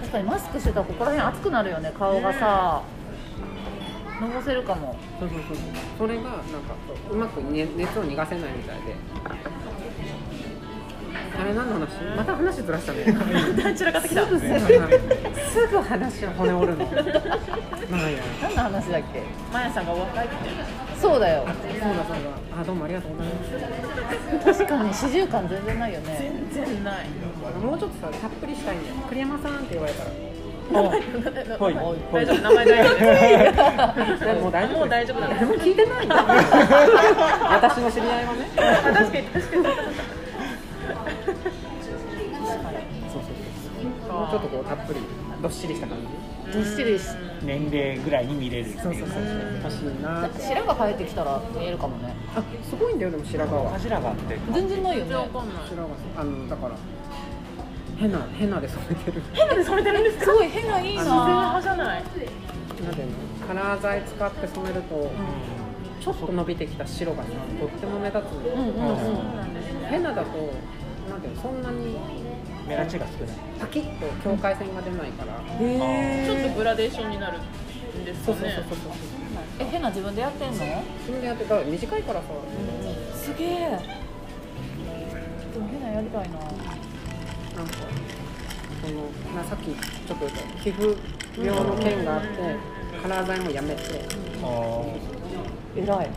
[0.00, 2.82] 確かにマスクしてたらここら辺熱くなるよね顔がさ
[4.20, 4.96] のぼせるかも。
[5.20, 5.56] そうそうそう
[5.98, 6.42] それがなんか
[7.10, 8.96] うまく、ね、熱を逃がせないみたいで。
[11.40, 12.02] あれ何の話？
[12.16, 13.04] また話ずらしたね。
[13.76, 14.46] 散らかってきたすぐす
[15.70, 16.84] ぐ話を骨折るの。
[18.42, 19.22] 何の話だっけ？
[19.52, 20.34] マヤさんがお若いって。
[21.00, 21.44] そうだよ。
[21.46, 22.16] そうだそう
[22.56, 22.60] だ。
[22.60, 24.58] あどうもありがとうございます。
[24.58, 26.32] 確かに始終感全然ないよね。
[26.52, 27.06] 全然ない。
[27.62, 30.10] もうちょっとさたっぷりしたいんだよ栗山さんって言われたら
[30.70, 31.74] はい。
[32.12, 32.90] 大丈夫名前大丈
[34.32, 36.16] 夫もう大丈夫もう大丈夫誰も聞いてないんだ。
[36.16, 38.60] 私の知り合いはねあ
[38.92, 39.24] 確かに。
[39.28, 39.64] 確かに。
[43.12, 44.12] そうそうそう。
[44.12, 45.00] もうちょっとこうたっぷり
[45.42, 46.06] どっしりした感じ。
[46.52, 47.04] どっしりし
[47.42, 48.68] 年齢ぐらいに見れる。
[48.68, 49.20] っていうそうそうそう。
[49.62, 52.14] 欲しいなって白が生えてきたら見えるかもね。
[52.34, 54.38] あすごいんだよでも白髪は柱があって。
[54.52, 55.14] 全然ないよね。
[55.14, 55.50] 白髪
[56.16, 56.74] あのだから
[57.98, 59.22] 変な変なで染めてる。
[59.32, 60.24] 変なで染めてるんですか？
[60.24, 62.02] すごい変ないい自然派なじゃない。
[62.02, 65.10] なんていうのカラー剤使って染めると、
[66.00, 67.28] ちょっと伸びてきた白がさ
[67.58, 68.98] とっても目立つ、うんうんうん。
[69.90, 70.28] 変なだと
[71.10, 71.98] なんていうのそんなに
[72.68, 73.36] 目立ちが少ない。
[73.58, 78.92] パキッと境界線が出ないから、ちょっとグラデーションになるんですそうそうかねそうそうそう。
[79.58, 80.52] え変な自分でやってんの？
[80.54, 82.26] 自分でやってたら短いからさ、
[83.12, 83.48] すげえ。
[85.52, 86.38] でも変なやりたいな
[87.58, 87.72] なんか
[88.84, 89.02] その
[89.34, 90.96] なさっきちょっと言った皮膚
[91.44, 92.28] 病の件があって、
[93.02, 93.82] カラー剤もやめて、
[94.42, 94.84] あ
[95.76, 96.10] 偉い。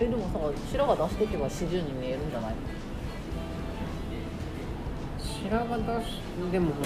[0.00, 0.38] えでもさ
[0.70, 2.54] 白が出していけば四十に見えるんじゃない？
[5.44, 6.20] 白髪出し
[6.52, 6.82] でもほ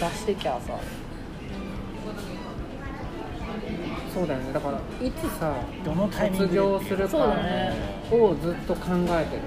[0.00, 0.08] ら。
[0.08, 0.78] 出してきゃさ。
[4.14, 4.52] そうだよね。
[4.52, 7.72] だからいつさどのタイミング卒で業するかそうだね。
[8.10, 8.80] をずっと考
[9.10, 9.42] えてる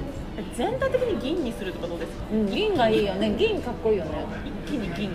[0.55, 2.25] 全体的に銀にするとかどうですか？
[2.31, 3.35] うん銀がいいよね。
[3.37, 4.11] 銀かっこいいよね。
[4.65, 5.11] 一気に銀。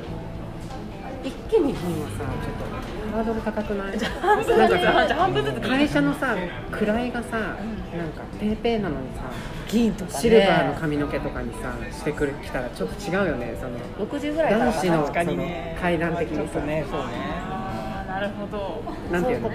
[1.25, 3.99] 一気に銀はさちょっとハードル高くない？
[3.99, 6.37] 半分ずつじゃあ半分ずつ銀会社のさ
[6.71, 9.23] 位がさなんかペーペーなのにさ
[9.69, 10.19] 銀とかね。
[10.21, 13.57] シルバーの髪の毛とかにさしてくる来たらちょっと違うよね。
[13.61, 14.93] その6時ぐらいから男子の
[15.37, 15.75] ね。
[15.75, 16.43] その階段的にさ。
[16.43, 17.07] ちょっとねそうね。
[18.07, 18.83] なるほど。
[19.11, 19.51] なんていうの？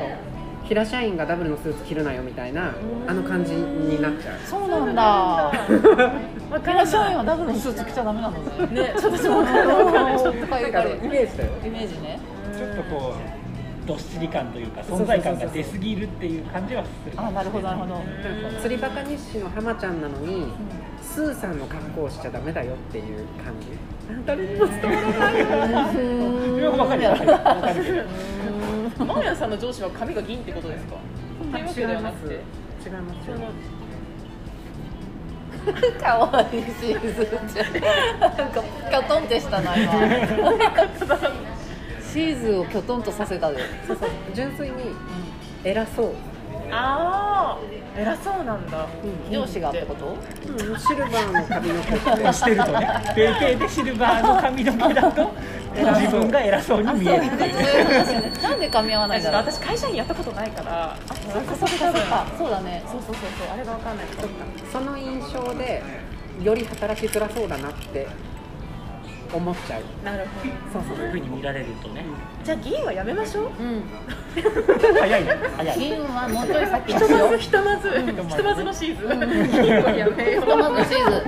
[0.63, 2.73] 平社員がダブルのスーツ着るなよみたいな
[3.07, 5.51] あの感じになっちゃうそうなんだ
[6.59, 12.19] 平社員はダブルのスーツ着ちゃダメなのねねちょっと私も分かる分かるちょっとかるイメージだよイメージね
[12.57, 18.01] ちょっとこうどっしり感というか存在感が出すぎるっていう感じはするあなるほどなるほど
[18.61, 20.47] 釣りバカ日誌の浜ちゃんなのに、
[21.01, 23.67] スーさんの格好をしちゃダメだよっていう感じ
[24.25, 28.05] 誰にも伝わらないよいやわかるよわかるよわかる
[29.05, 30.95] マーヤさんの上司は髪が銀ってことですか？
[30.95, 30.99] っ
[31.51, 32.35] ていうわけではなくて。
[32.35, 32.41] 違い
[32.91, 33.29] ます。
[33.29, 33.37] よ
[36.01, 37.73] かわいいシーズンちゃん。
[38.19, 39.93] なんかキョトンってしたな今。
[42.11, 43.57] シーズンをキョトンとさせたで。
[43.87, 44.09] そうそう。
[44.33, 44.75] 純粋に
[45.63, 46.11] 偉そう、
[46.73, 47.59] ああ
[47.95, 48.87] 偉そうなんだ。
[49.31, 50.17] 上司がってこと？
[50.47, 51.95] うん、シルバーの髪の毛。
[51.95, 52.87] ってしてるとね。
[53.15, 55.31] ペーペーでシルバーの髪の毛だと
[55.75, 57.53] 自分が偉そうに見えるっていう。
[57.53, 58.31] そういう話ね。
[58.41, 59.41] なんで噛み合わないんだろう？
[59.41, 60.93] 私会社員やったことないから。
[60.93, 62.25] あそっかそっかそっか。
[62.37, 62.83] そうだね。
[62.87, 63.47] そうそうそうそう。
[63.53, 64.05] あれが分かんない。
[64.07, 64.27] と
[64.71, 65.83] その印象で
[66.41, 68.07] より働きづらそうだなって
[69.33, 69.81] 思っちゃう。
[70.05, 70.25] なる
[70.71, 70.83] ほど。
[70.85, 72.05] そうそういうふうに見られるとね。
[72.43, 73.45] じゃあ銀はやめましょう。
[73.45, 73.83] うん。
[74.99, 75.31] 早いね。
[75.57, 75.79] 早い。
[75.79, 77.89] 銀はもうちょい先にひとまずひとまず
[78.29, 79.19] ひとまずのシーズン。
[79.63, 81.23] 銀はやめよひとまずシーズ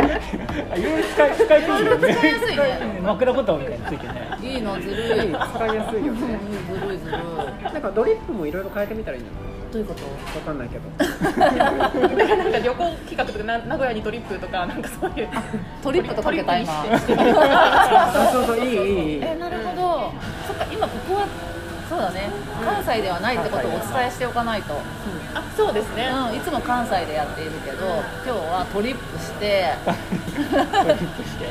[0.72, 2.14] あいろいろ使い使いてるよね。
[2.16, 3.00] 使いやすいね。
[3.04, 4.38] 枕ボタンみたいについてね。
[4.42, 4.98] いいなずるい。
[4.98, 6.40] 使いやすいよね。
[6.72, 7.64] うんずるいずるい。
[7.64, 9.55] なんかドリップもいろいろ変えてみたらいいんじゃない？
[9.72, 10.04] どういうこと？
[10.40, 10.90] わかんないけど。
[10.98, 11.06] だ
[11.50, 15.30] からなんか旅行企画とかな名古屋にトリップとかなんかそういう。
[15.84, 16.84] トリップとかけた今。
[18.32, 19.22] そうそういいいいいい。
[19.24, 20.12] えなるほど。
[20.48, 21.28] そっか今ここは
[21.90, 22.30] そうだね。
[22.64, 24.74] 関西ではないってことをお伝えしておかないと、
[25.36, 26.10] あそうですね。
[26.32, 27.86] うん、いつも関西でやっているけど
[28.26, 29.74] 今日はトリップして。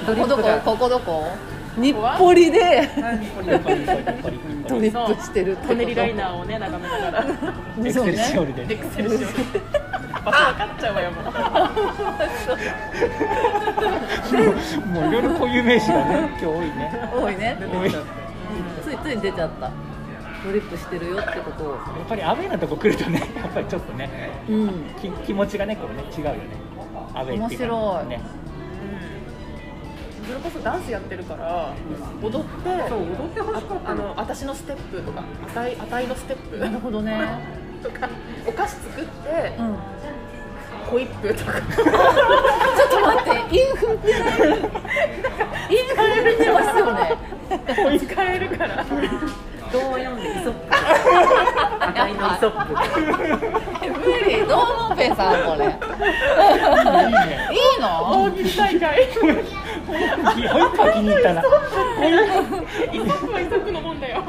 [0.07, 0.43] ドリ ここどこ？
[0.43, 1.29] ップだここどこ？
[1.77, 2.89] 日暮里で。
[4.67, 6.59] トリップしてるトネリライナーをね。
[6.59, 8.75] 眺めながらエクセルシオールで。
[8.75, 9.21] エクセルシオー
[9.55, 9.61] ル
[10.25, 11.25] 場所分かっちゃうわよもう。
[14.87, 16.29] もういろいろ固有名詞がね。
[16.31, 17.11] 今日多いね。
[17.13, 17.59] 多いね。
[17.61, 17.91] 多い。
[17.91, 17.95] つ
[18.93, 19.71] いつい出ちゃった。
[20.45, 21.73] ドリップしてるよってことを。
[21.73, 24.69] やっぱりアウェーなとこ来るとねやっぱりちょっとねうん。
[25.01, 26.39] き気持ちがねこうね違うよね。
[27.15, 28.07] アウェーっていうか面白い。
[28.09, 28.21] ね
[30.27, 31.75] それこそダンスやってるから
[32.23, 33.91] 踊ってそう踊ってほしかった。
[33.91, 37.21] あの私のステップとかあたいあたいのステップなるほどね。
[37.83, 38.09] とか
[38.47, 39.77] お菓子作ってうん。
[40.91, 41.53] ホイップとか。
[41.61, 41.85] ちょ
[42.87, 44.57] っと待ってインフンってないインフン
[46.35, 47.17] ってますよね。
[47.99, 48.85] 使えるから。
[49.73, 50.59] 童話読んでイソップ。
[50.71, 52.73] あたいのイソップ。
[53.99, 54.47] 無理。
[54.47, 55.65] どうもぺさんこれ。
[55.65, 57.49] いいね。
[57.51, 58.23] いいの？
[58.25, 59.09] 大喜利大会
[59.87, 61.49] ホイップは気に入ったなイソ
[63.15, 64.23] ップはイソップのもんだよ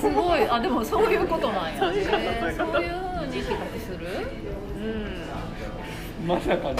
[0.00, 1.04] すごいあでもそう。
[1.12, 1.26] いう。
[1.26, 1.92] ことなんやそう。
[1.92, 2.06] いう。
[2.06, 2.82] ことへーそう。
[2.82, 2.90] いう。
[2.90, 3.26] ふう。
[3.26, 4.06] に比較する
[6.26, 6.74] まさかの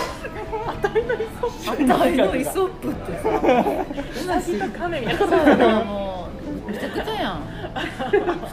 [0.66, 4.26] あたいのイソップってさう。
[4.26, 5.30] なぎとカメみたいなそう。
[5.30, 6.28] だなも
[6.66, 6.70] う。
[6.70, 7.48] めちゃくちゃやんめ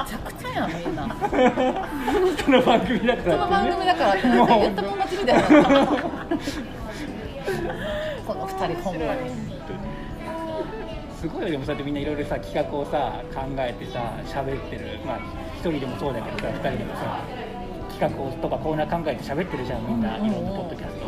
[0.05, 1.01] ちゃくちゃやんみんな
[2.45, 5.43] その番組だかそのら番組だからってなんか言ったもん勝ちみたいな
[8.25, 9.31] この二人ほんまに。
[11.19, 15.19] すごいよでもそうやってみんないろいろさ企画をさ考えてさ喋ってるまあ
[15.55, 17.23] 一人でもそうだけどさ二人でもさ
[17.89, 20.25] 企画をとかコーナー考えて喋ってるじゃんみんな、うん。
[20.27, 21.05] いろんなポッドキャスト。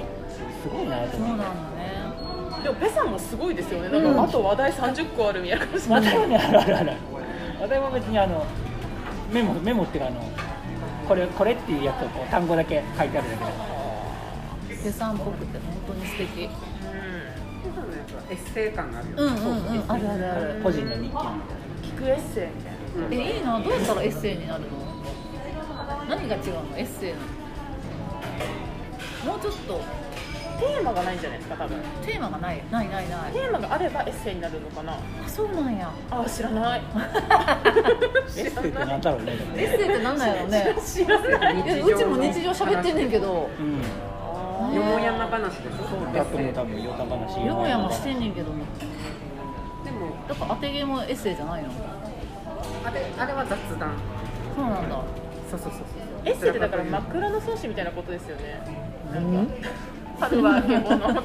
[0.63, 1.17] すごいなと思って。
[1.17, 3.89] そうなんだねでもペさんもすごいですよね。
[3.89, 6.93] なんかあと話題30個あるみたいな感じ話題はねあるあるある
[7.61, 8.45] 話題は別にあの
[9.31, 10.21] メモメモっていうかあの
[11.07, 13.77] これこれっていうやつをこう単語だけ書いてあるだけだから
[14.83, 16.49] ペさんっぽくて本当に素敵
[18.29, 19.39] エッセイ感があるよ、うんうんう
[19.79, 19.91] ん。
[19.91, 20.61] あるあるある。
[20.61, 22.77] 個人の日記聞くエッセイみたいな。
[23.07, 23.59] うんえいいな。
[23.59, 24.67] どうやったらエッセイになるの？
[26.09, 26.77] 何が違うの？
[26.77, 27.19] エッセイの。
[29.31, 29.81] もうちょっと。
[30.57, 31.77] テーマがないんじゃないですか多分。
[32.03, 32.63] テーマがない。
[32.71, 33.31] ないないない。
[33.31, 34.93] テーマがあればエッセイになるのかな？
[34.93, 35.91] あそうなんや。
[36.09, 36.81] あ知らない。
[36.81, 36.83] エ
[38.25, 39.33] ッセイってなんだろうね。
[39.55, 40.75] エッセイってなんなんやろね。
[40.83, 41.81] 知らない。
[41.81, 43.49] うちも日常喋ってんねんけど。
[43.59, 43.81] うん
[44.77, 51.69] よもやま話でしょそうだとも多分ヨタ話よもやもしてんねんけどでもだから当てゲーもエッセイじゃないの？
[52.85, 53.91] あれあれは雑談。
[54.55, 55.03] そうなんだ。
[55.49, 55.81] そうそうそうそう。
[56.25, 58.61] エッセイってだから枕草子みたいなことですよね。
[59.15, 59.47] うん
[60.19, 61.23] 春はあけぼの。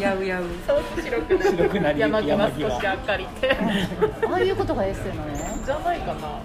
[0.00, 0.44] やうやう。
[0.66, 3.52] そう白くなる白くなり山際山際少し明かりって。
[3.52, 5.64] ああいうことがエッセイなの？
[5.64, 6.40] じゃないかな。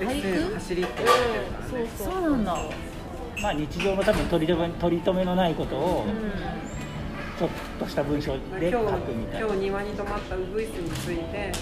[0.00, 2.12] エッセイの走りってうん言ってるからねそう。
[2.12, 2.56] そうなんだ
[3.42, 6.14] まあ日常の多分取り留め取り留めのないことをうん。
[7.38, 9.46] ちょっとした文章で書くみたいな。
[9.46, 11.52] 今日庭に止まったウグイスについて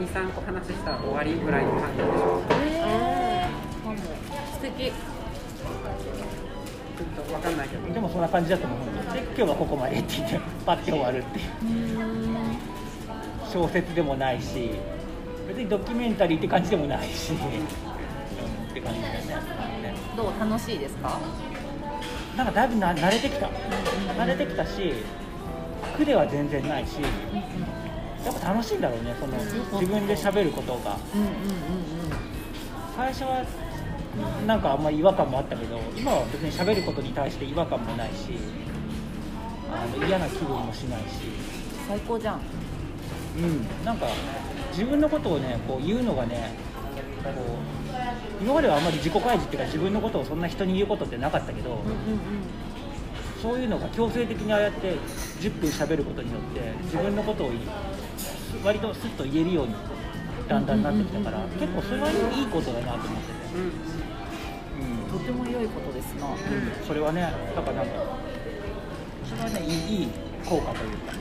[0.00, 2.42] 23個話したら終わりぐらいの感じでしょ。
[2.50, 4.86] えー、かも素敵。
[4.86, 7.92] ちょっと分かんないけど。
[7.92, 8.78] でもそんな感じだと思う。
[8.78, 11.46] んで今日はここまでって言ってパッて終わるっていう。
[13.52, 14.70] 小説でもないし
[15.48, 19.57] 別にドキュメンタリーって感じでもないし、うん、って感じだね
[20.18, 21.16] どう楽しいですか？
[22.36, 23.48] なんかだいぶな慣れてきた。
[24.18, 24.92] 慣れてきたし
[25.96, 26.96] 苦では全然ないし
[28.24, 29.38] やっぱ楽しいんだろうねその
[29.80, 30.96] 自分で喋ることが。
[31.14, 31.38] うんうんうん
[32.96, 33.44] 最初は
[34.44, 38.36] なんかあんまり違和感もあったけど今は別に喋ることに対して違和感もないし
[39.70, 41.30] あの嫌な気分もしないし。
[41.86, 42.40] 最高じゃん。
[43.36, 44.08] うん、なんか
[44.72, 46.56] 自分のことをねこう言うのがね
[47.22, 47.87] こう
[48.40, 51.82] 今まではあんまり自己開示っていうか自分のことをそんな人に言うことってなかったけど、うんうん
[53.40, 54.96] そういうのが強制的にああやって
[55.38, 57.52] 10分喋ることによって自分のことを
[58.64, 59.74] 割とスッと言えるように
[60.48, 66.28] だんだんなってきたからうん結構それはいいことだなと思ってて、うんうんとても良いことですな。
[66.86, 67.92] それはねだからなんか
[69.24, 70.08] それはねいいいい
[70.44, 71.12] 効果というか。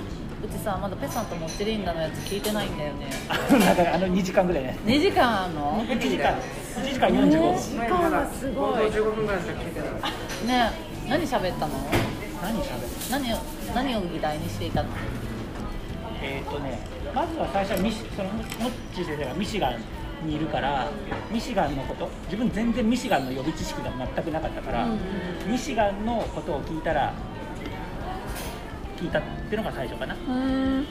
[0.44, 3.10] うちさまだペさんとモッチリンダのやつ聞いてないんだよね。
[3.30, 4.78] あの2時間ぐらいね。
[4.86, 6.36] 2時間あんの？1時間
[6.78, 9.26] 1時間45分、前まだ冒頭15分。
[9.26, 9.72] ぐらいしか聞い。
[9.74, 9.90] てない
[10.48, 10.72] ね
[11.08, 11.74] 何喋ったの？
[12.42, 13.38] 何喋る何を
[13.74, 14.90] 何を議題にしていたの？
[16.22, 16.80] えーとね、
[17.14, 19.78] まずは最初はミシそのモッチー先生がミシガン
[20.28, 20.90] にいるから
[21.32, 24.92] ミシガンのこと自分全然ミシガンの予備知識が全くなかったから、うん。
[24.94, 27.14] うんミシガンのことを聞いたら
[29.00, 30.16] 聞いたっていうのが最初かな。
[30.16, 30.86] うん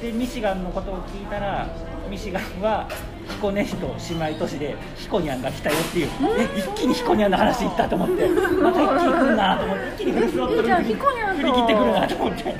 [0.00, 1.68] でミシガンのことを聞いたら
[2.08, 2.88] ミシガンは
[3.28, 12.56] 彦根市と姉妹都市でヒコニャンが来たよっていう、え一気にヒコニャンの話いったと思ってまた一気に来るなと思って一気にフルスロットル振り切ってくるなと思って。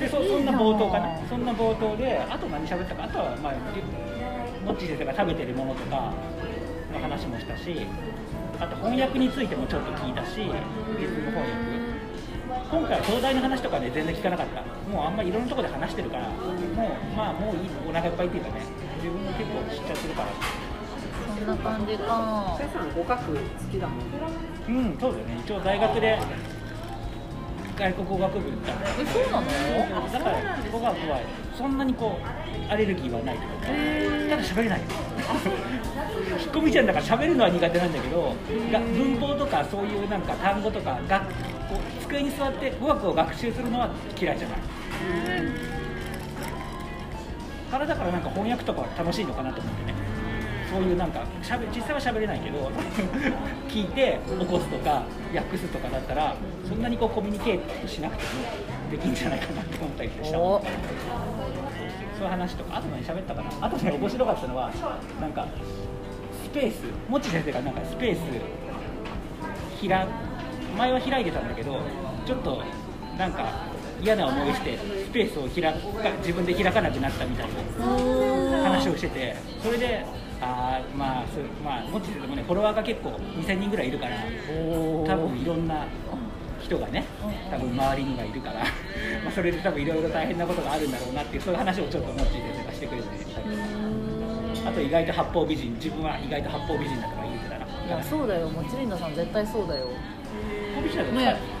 [0.00, 1.28] でそそんな冒頭かな。
[1.28, 3.04] そんな冒頭であと何喋ったか。
[3.04, 3.54] あとはまあ
[4.64, 6.12] モッチー先生が食べてるものとか
[6.92, 7.86] の話もしたし
[8.58, 11.75] あと翻訳についてもちょっと聞いたしリズム翻訳
[12.70, 14.62] 今回は東大の話とかね全然聞かなかった。
[14.90, 18.62] もうあんまりいろんなところで話してるからもうまあもういいお腹いっぱいっていうかね
[18.96, 20.28] 自分も結構知っちゃってるから。
[21.36, 22.56] そんな感じか。
[22.58, 23.38] ペさん語学好
[23.70, 24.06] きだもん
[24.68, 25.40] うんそうだよね。
[25.44, 26.18] 一応大学で
[27.78, 28.72] 外国語学部行った。
[28.74, 30.34] んでえそうなのだから
[30.72, 31.20] 語学は
[31.56, 34.80] そんなにこうアレルギーはないただ喋れない。
[34.80, 34.86] 引
[36.48, 38.34] っ込みちゃんだから喋るのは苦手なんだけど
[38.72, 41.20] が文法とかそういうなんか単語とかが
[41.68, 44.58] こう机に座って語学を学習するのは嫌いじゃない。
[47.70, 49.94] からだからなんか翻訳とかは楽しいのかなと思ってね
[50.70, 52.70] そういうなんかしゃべ実際は喋れないけど
[53.68, 55.04] 聞いて起こすとか
[55.34, 56.34] 訳すとかだったら
[56.68, 58.28] そんなにこうコミュニケートしなくても
[58.90, 60.62] できるんじゃないかなって思ったりしたお。
[62.18, 63.50] そういう話とかあと何喋ったかな。
[63.60, 64.70] あとね面白かったのは
[65.20, 65.46] なんか
[66.44, 68.18] スペースもち先生がなんかスペース
[69.80, 70.06] ひら
[70.78, 71.78] 前は開いてたんだけど
[72.24, 72.62] ちょっと
[73.18, 73.44] なんか
[74.02, 75.78] 嫌な思いしてスペースを開か
[76.18, 77.46] 自分で開かなくなったみたい
[77.78, 80.04] な話をしててそれで
[80.40, 83.10] あーまあそうまあもち先生もねフォロワーが結構
[83.40, 84.16] 2000人ぐらいいるから
[85.06, 85.86] 多分いろんな
[86.60, 87.04] 人がね
[87.50, 88.60] 多分周りにはいるから
[89.24, 93.08] まあそれで多分いろいろ大変なことがあるんだろうなっていうそういう話をちょっとモッチー先生がしてくれて
[94.62, 99.86] たあと意外と八方美人自分は意外と八方美人だとか言ってたらいやそうだよもちりんださん絶対そうだよ。
[100.74, 101.55] 八方美人だね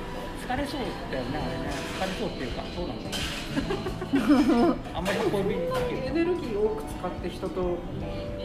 [0.46, 0.80] 疲れそう
[1.10, 3.16] だよねあれね疲れそうっていうかそうなんだね。
[4.94, 7.78] あんまり八方美人っていうエネルギーを多く使って人と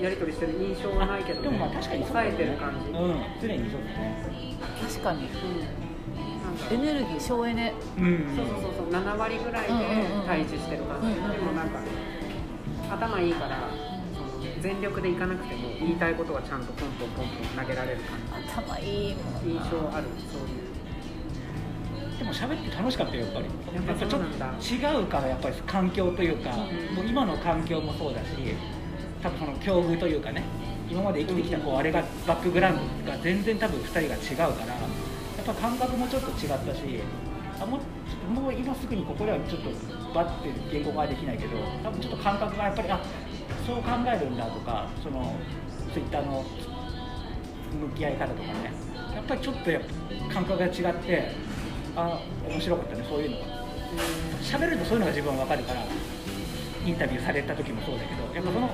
[0.01, 8.35] やり取りしてる印象はないけど、ね、でもまあ確かに抑えてる感じ、うんうん常にそうだね確かになんかエネルギー省エネうん。
[8.35, 8.91] そうそうそうそう。
[8.91, 9.69] 7割ぐらいで
[10.25, 11.27] 対峙してる感じ、うんうんう。
[11.27, 11.79] んでもなんか
[12.91, 13.69] 頭いいから
[14.61, 18.19] 全力でいかなくても言いたいことはちゃんとポンポンポンポン投げられる感
[18.65, 20.70] 頭いい印象あるそういう
[22.21, 23.45] でも喋って楽しかったよやっぱり。
[23.73, 24.27] やっぱちょっと
[24.95, 26.95] 違うからやっぱり環境というか、うん。
[26.95, 28.27] もう今の環境もそうだし
[29.23, 30.43] 多分その境遇というかね
[30.87, 34.79] 今まで生きてきたこうあれがバックグラウンドが全然多分2人が違うからや
[35.41, 36.81] っぱ感覚もちょっと違ったし
[37.59, 37.79] あも
[38.27, 39.69] うもう今すぐにここではちょっと
[40.13, 43.01] バッて言語化はできないけど多分ちょっと感覚がやっぱりあ
[43.65, 45.35] そう考えるんだとかその
[45.91, 46.45] ツイッターの
[47.71, 48.73] 向き合い方とかね
[49.15, 49.83] やっぱりちょっとやっ
[50.27, 51.31] ぱ感覚が違って
[51.95, 53.37] あ面白かったねそういうの。
[53.37, 53.45] が
[54.41, 55.81] 喋るとそういうのが自分は分かるから
[56.85, 58.67] インタビューされた時もそうだけどやっぱその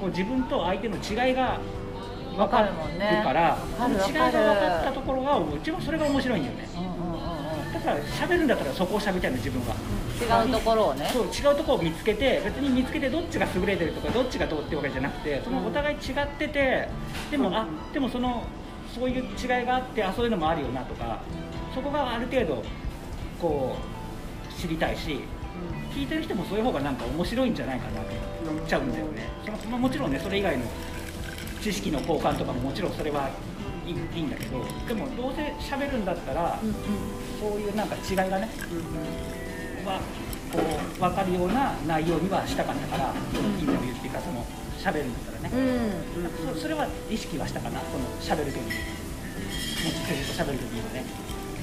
[0.00, 1.60] こう自分と相手の違いが
[2.36, 6.68] 分かる分かるもんねから分かるその違いが分かったところが一番それが面白いんだよね。
[6.76, 7.38] うんうんうんうん
[7.68, 9.74] だから喋るんだったらそこを喋りたいの自分は
[10.44, 11.08] 違うところをね。
[11.12, 16.88] そう違うところを見つけて別に見つけてどっちが優れてるとかどっちがどうってわけじゃなくてそのお互い違ってて
[17.30, 18.42] でもあでもその
[18.94, 21.20] そういう違いがあってあそういうのもあるよなとか
[21.78, 22.64] そこがある程度
[23.40, 25.20] こう知りたいし
[25.94, 28.16] 聞いてる人もそういう方がなんか面白いんじゃないかなって
[28.48, 29.28] 思っちゃうんだよね。
[29.44, 30.64] そのまあもちろんねそれ以外の
[31.62, 33.30] 知識の交換とかももちろんそれは
[33.86, 36.74] いいんだけどでもどうせ喋るんだったらうんうん。
[37.38, 38.48] そういうなんか違いがね
[39.86, 40.00] は
[40.52, 43.14] こう分かるような内容にはしたかったから、
[43.60, 44.44] インタビューっていうかその
[44.78, 46.54] 喋るんだったらね、うん。
[46.54, 48.98] そそれは意識はしたかなその喋る時に。
[49.78, 51.04] もち先生と喋る時にはね、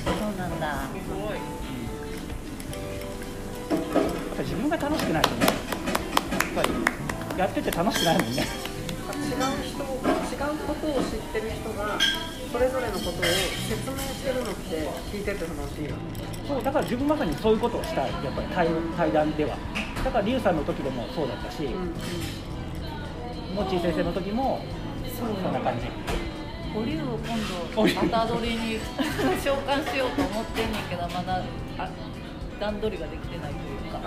[0.05, 0.85] そうなんだ。
[0.85, 1.39] すごいやっ
[4.35, 5.45] ぱり自分が楽しくないとね。
[5.45, 5.53] やっ
[6.55, 6.69] ぱり
[7.39, 8.43] やってて楽しくないもんね。
[9.15, 11.97] 違う人違うことを知ってる人が
[12.51, 15.97] それぞれのことを説明してるのって聞いてて楽しいよね。
[16.47, 18.11] そうだから自分まさにそういうことをしたい。
[18.23, 19.57] やっぱり対対談では。
[20.03, 21.63] だからリュウさんの時でもそうだったし、
[23.55, 24.61] モッチー先生の時も
[25.17, 25.87] そんな感じ
[26.75, 27.39] 保留を今
[27.71, 28.79] 度また取りに
[29.41, 31.41] 召喚しようと思ってんねんけどまだ
[31.77, 31.89] あ
[32.59, 33.99] 段取りができてないというか。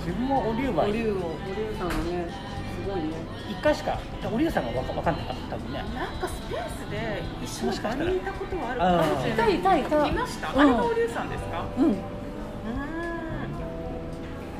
[0.00, 3.12] 自分もオリュウは保留を森生さんはねすごいね。
[3.52, 3.98] 1回しか
[4.32, 5.84] オリュウさんが分か分かんなかった多分ね。
[5.92, 9.60] なんかスペースで一緒に場にいたことはあるかもしれない。
[9.60, 10.60] いたいたいたいました、うん。
[10.60, 11.64] あれがおりゅうさんですか？
[11.76, 11.84] うん。
[11.84, 11.92] うー。
[11.92, 12.00] ん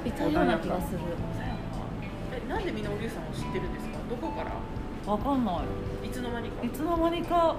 [0.08, 1.00] いたような気がする。
[2.36, 3.96] えなんでみんなおりゅうさんを知ってるんですか？
[4.08, 4.52] どこから？
[5.10, 5.52] わかんな
[5.99, 6.64] いいつの間にか。
[6.64, 7.56] いつの間にか。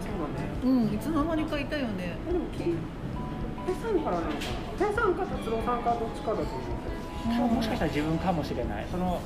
[0.00, 0.50] そうだね。
[0.64, 2.16] うんいつの間にかいたよね。
[2.26, 4.88] でもきペさんからなのかな。
[4.88, 6.50] ペさんか達郎さんかどっちかだと思う。
[7.24, 8.86] 多分もしかしたら自分かもしれない。
[8.90, 9.20] その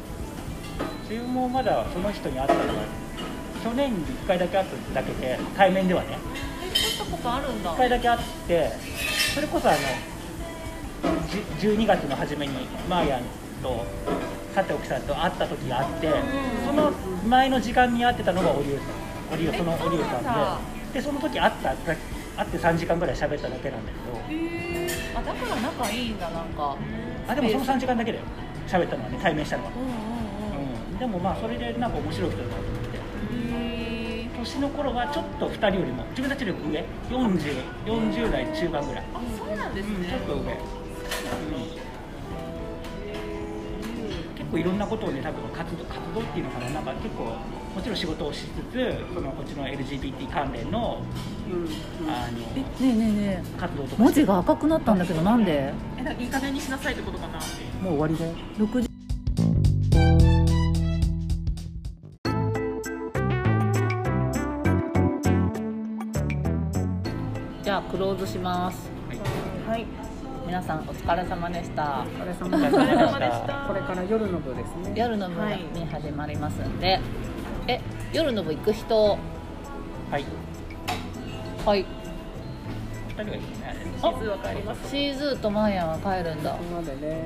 [1.09, 2.67] 自分もまだその人に会ったのは
[3.65, 6.19] 去年に1回だけ会っただけで対面ではね。
[6.63, 7.73] え会ったことあるんだ。
[7.73, 8.71] 1回だけ会って
[9.35, 9.79] それこそあの
[11.29, 13.23] じ12月の初めにマーヤン
[13.63, 13.85] と
[14.55, 16.09] 佐藤さんと会った時があって
[16.67, 16.91] その
[17.29, 20.23] 前の時間に会ってたのがオリュウさんオリュウそのオリュウさん
[20.93, 24.41] ででその時会った会って3時間ぐらい喋っただけなんだけど。
[24.41, 26.77] へえあだから仲いいんだなんか。
[27.27, 28.25] あでもその3時間だけだよ。
[28.67, 32.99] 喋ったのはね対面したのは、うんうんでもまあそれでなんか面白い人だなと思って。
[34.39, 40.49] 年の頃はちょっと2人よりも自分たちより上？4040代中盤ぐらい、あそうなんですうん、ねちょっと上、うん
[44.49, 46.71] 結構いろんなことをね多分活動活動っていうのかな。
[46.71, 51.03] なんか結構もちろん仕事をしつつそのこっちの LGBT 関連の
[51.51, 53.13] うんあのえねえねえ。
[53.37, 55.73] ね活動とえか文字が赤くなったんだけどなんで？
[55.99, 57.35] えなんかいい加減にしなさいってことかな
[57.83, 58.33] もう終わりだよ。
[58.59, 58.89] 6時。
[67.63, 68.89] じゃあクローズします。
[69.69, 70.08] はい
[70.49, 72.01] 皆さんお疲れ様でした。
[72.01, 72.57] お疲れお様
[73.19, 73.67] でした。
[73.69, 74.95] これから夜の部ですね。
[74.97, 76.99] 夜の部はいに始まりますんで、
[77.67, 77.79] え
[78.15, 79.19] 夜の部行く人？
[80.11, 80.25] はい。
[81.67, 81.85] はい。
[83.11, 83.47] 2人がいいね。
[83.99, 84.89] 地図わかります。
[84.89, 86.53] シーズーとマーヤンは帰るんだ。
[86.53, 87.23] わここまでで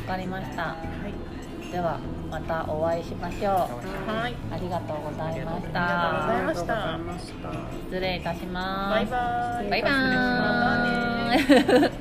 [0.00, 0.04] す。
[0.04, 0.62] かりました。
[0.62, 1.70] はい。
[1.70, 4.10] ではまたお会いしましょう。
[4.10, 4.34] はい。
[4.50, 6.94] ありがとうございましありがとうございたました。
[6.94, 7.52] ありがとうございました
[7.86, 8.90] 失礼いたします。
[8.90, 9.70] バイバイ。
[9.70, 11.06] バイバーイ。
[11.38, 11.95] またね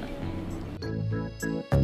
[1.39, 1.74] Thank you.